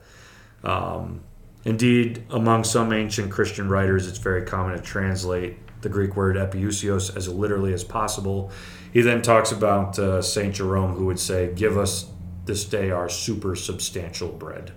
Um, 0.62 1.22
indeed, 1.64 2.24
among 2.30 2.64
some 2.64 2.92
ancient 2.92 3.30
Christian 3.30 3.68
writers, 3.68 4.06
it's 4.08 4.18
very 4.18 4.42
common 4.42 4.76
to 4.76 4.82
translate 4.82 5.58
the 5.82 5.88
Greek 5.88 6.16
word 6.16 6.36
epiousios 6.36 7.16
as 7.16 7.28
literally 7.28 7.72
as 7.72 7.84
possible. 7.84 8.50
He 8.92 9.00
then 9.02 9.22
talks 9.22 9.52
about 9.52 9.98
uh, 9.98 10.20
Saint 10.20 10.54
Jerome, 10.56 10.92
who 10.94 11.06
would 11.06 11.18
say, 11.20 11.52
"Give 11.54 11.78
us 11.78 12.10
this 12.44 12.64
day 12.64 12.90
our 12.90 13.08
super 13.08 13.54
substantial 13.56 14.28
bread." 14.28 14.72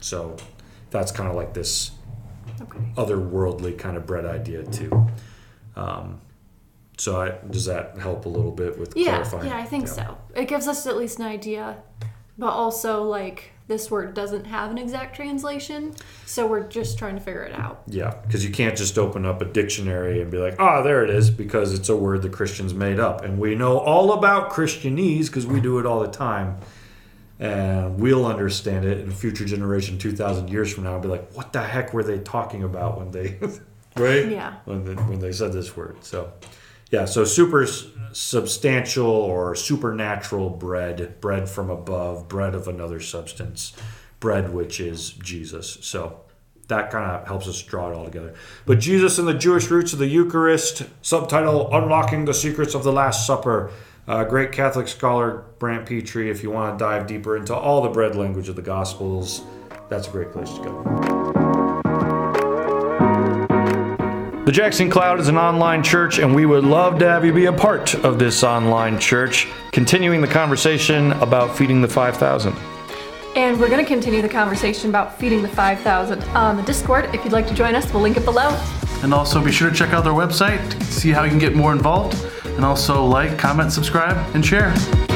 So 0.00 0.36
that's 0.90 1.10
kind 1.12 1.28
of 1.28 1.34
like 1.36 1.54
this 1.54 1.90
Okay. 2.60 2.78
otherworldly 2.96 3.78
kind 3.78 3.96
of 3.96 4.04
bread 4.06 4.24
idea 4.24 4.64
too. 4.64 5.06
Um, 5.76 6.20
so 6.96 7.20
I, 7.20 7.38
does 7.48 7.66
that 7.66 7.96
help 7.98 8.24
a 8.26 8.28
little 8.28 8.50
bit 8.50 8.78
with 8.78 8.96
Yeah, 8.96 9.16
clarifying? 9.22 9.46
yeah, 9.48 9.58
I 9.58 9.64
think 9.64 9.86
so. 9.86 10.18
It 10.34 10.48
gives 10.48 10.66
us 10.66 10.84
at 10.86 10.96
least 10.96 11.18
an 11.20 11.26
idea, 11.26 11.76
but 12.36 12.48
also 12.48 13.04
like 13.04 13.52
this 13.68 13.90
word 13.90 14.14
doesn't 14.14 14.46
have 14.46 14.70
an 14.70 14.78
exact 14.78 15.14
translation, 15.14 15.94
so 16.24 16.46
we're 16.46 16.66
just 16.66 16.98
trying 16.98 17.14
to 17.14 17.20
figure 17.20 17.42
it 17.42 17.54
out. 17.54 17.82
Yeah, 17.86 18.14
because 18.26 18.44
you 18.44 18.50
can't 18.50 18.76
just 18.76 18.98
open 18.98 19.26
up 19.26 19.42
a 19.42 19.44
dictionary 19.44 20.22
and 20.22 20.30
be 20.30 20.38
like, 20.38 20.56
ah, 20.58 20.80
there 20.80 21.04
it 21.04 21.10
is, 21.10 21.30
because 21.30 21.74
it's 21.74 21.90
a 21.90 21.96
word 21.96 22.22
the 22.22 22.30
Christians 22.30 22.72
made 22.72 22.98
up. 22.98 23.22
And 23.22 23.38
we 23.38 23.54
know 23.54 23.78
all 23.78 24.12
about 24.14 24.50
Christianese 24.50 25.26
because 25.26 25.46
we 25.46 25.60
do 25.60 25.78
it 25.78 25.84
all 25.84 26.00
the 26.00 26.10
time. 26.10 26.56
And 27.38 28.00
we'll 28.00 28.26
understand 28.26 28.84
it 28.84 28.98
in 28.98 29.10
a 29.10 29.14
future 29.14 29.44
generation, 29.44 29.98
2,000 29.98 30.48
years 30.48 30.72
from 30.72 30.84
now, 30.84 30.94
and 30.94 31.02
be 31.02 31.08
like, 31.08 31.30
what 31.34 31.52
the 31.52 31.62
heck 31.62 31.92
were 31.92 32.02
they 32.02 32.18
talking 32.18 32.64
about 32.64 32.98
when 32.98 33.12
they, 33.12 33.38
right? 33.96 34.28
Yeah. 34.28 34.56
When 34.64 34.84
they, 34.84 34.94
when 34.94 35.20
they 35.20 35.30
said 35.30 35.52
this 35.52 35.76
word. 35.76 35.98
So, 36.02 36.32
yeah, 36.90 37.04
so 37.04 37.24
super 37.24 37.66
substantial 38.12 39.06
or 39.06 39.54
supernatural 39.54 40.50
bread, 40.50 41.20
bread 41.20 41.48
from 41.48 41.70
above, 41.70 42.28
bread 42.28 42.54
of 42.54 42.66
another 42.66 43.00
substance, 43.00 43.74
bread 44.20 44.52
which 44.52 44.80
is 44.80 45.10
Jesus. 45.10 45.78
So 45.82 46.20
that 46.68 46.90
kind 46.90 47.10
of 47.10 47.26
helps 47.26 47.48
us 47.48 47.62
draw 47.62 47.90
it 47.90 47.94
all 47.94 48.04
together. 48.04 48.34
But 48.66 48.78
Jesus 48.78 49.18
and 49.18 49.28
the 49.28 49.34
Jewish 49.34 49.70
roots 49.70 49.92
of 49.92 49.98
the 49.98 50.06
Eucharist, 50.06 50.84
subtitle 51.02 51.74
Unlocking 51.74 52.24
the 52.24 52.34
Secrets 52.34 52.74
of 52.74 52.84
the 52.84 52.92
Last 52.92 53.26
Supper. 53.26 53.70
Uh, 54.06 54.24
great 54.24 54.52
Catholic 54.52 54.88
scholar 54.88 55.44
Brant 55.58 55.86
Pitre, 55.86 56.30
if 56.30 56.42
you 56.42 56.50
want 56.50 56.78
to 56.78 56.82
dive 56.82 57.06
deeper 57.06 57.36
into 57.36 57.54
all 57.54 57.82
the 57.82 57.90
bread 57.90 58.16
language 58.16 58.48
of 58.48 58.56
the 58.56 58.62
Gospels, 58.62 59.42
that's 59.90 60.08
a 60.08 60.10
great 60.10 60.32
place 60.32 60.50
to 60.54 60.62
go. 60.62 61.17
The 64.48 64.52
Jackson 64.52 64.88
Cloud 64.88 65.20
is 65.20 65.28
an 65.28 65.36
online 65.36 65.82
church, 65.82 66.18
and 66.18 66.34
we 66.34 66.46
would 66.46 66.64
love 66.64 66.98
to 67.00 67.06
have 67.06 67.22
you 67.22 67.34
be 67.34 67.44
a 67.44 67.52
part 67.52 67.94
of 67.96 68.18
this 68.18 68.42
online 68.42 68.98
church, 68.98 69.46
continuing 69.72 70.22
the 70.22 70.26
conversation 70.26 71.12
about 71.12 71.54
feeding 71.54 71.82
the 71.82 71.86
5,000. 71.86 72.56
And 73.36 73.60
we're 73.60 73.68
going 73.68 73.84
to 73.84 73.86
continue 73.86 74.22
the 74.22 74.28
conversation 74.30 74.88
about 74.88 75.18
feeding 75.18 75.42
the 75.42 75.50
5,000 75.50 76.24
on 76.30 76.56
the 76.56 76.62
Discord. 76.62 77.14
If 77.14 77.24
you'd 77.24 77.32
like 77.34 77.46
to 77.48 77.54
join 77.54 77.74
us, 77.74 77.92
we'll 77.92 78.02
link 78.02 78.16
it 78.16 78.24
below. 78.24 78.48
And 79.02 79.12
also 79.12 79.44
be 79.44 79.52
sure 79.52 79.68
to 79.68 79.76
check 79.76 79.92
out 79.92 80.02
their 80.02 80.14
website 80.14 80.66
to 80.70 80.84
see 80.86 81.10
how 81.10 81.24
you 81.24 81.28
can 81.28 81.38
get 81.38 81.54
more 81.54 81.72
involved. 81.72 82.16
And 82.46 82.64
also 82.64 83.04
like, 83.04 83.36
comment, 83.36 83.70
subscribe, 83.70 84.16
and 84.34 84.42
share. 84.42 84.72
I'll 84.72 84.76
see 84.78 85.07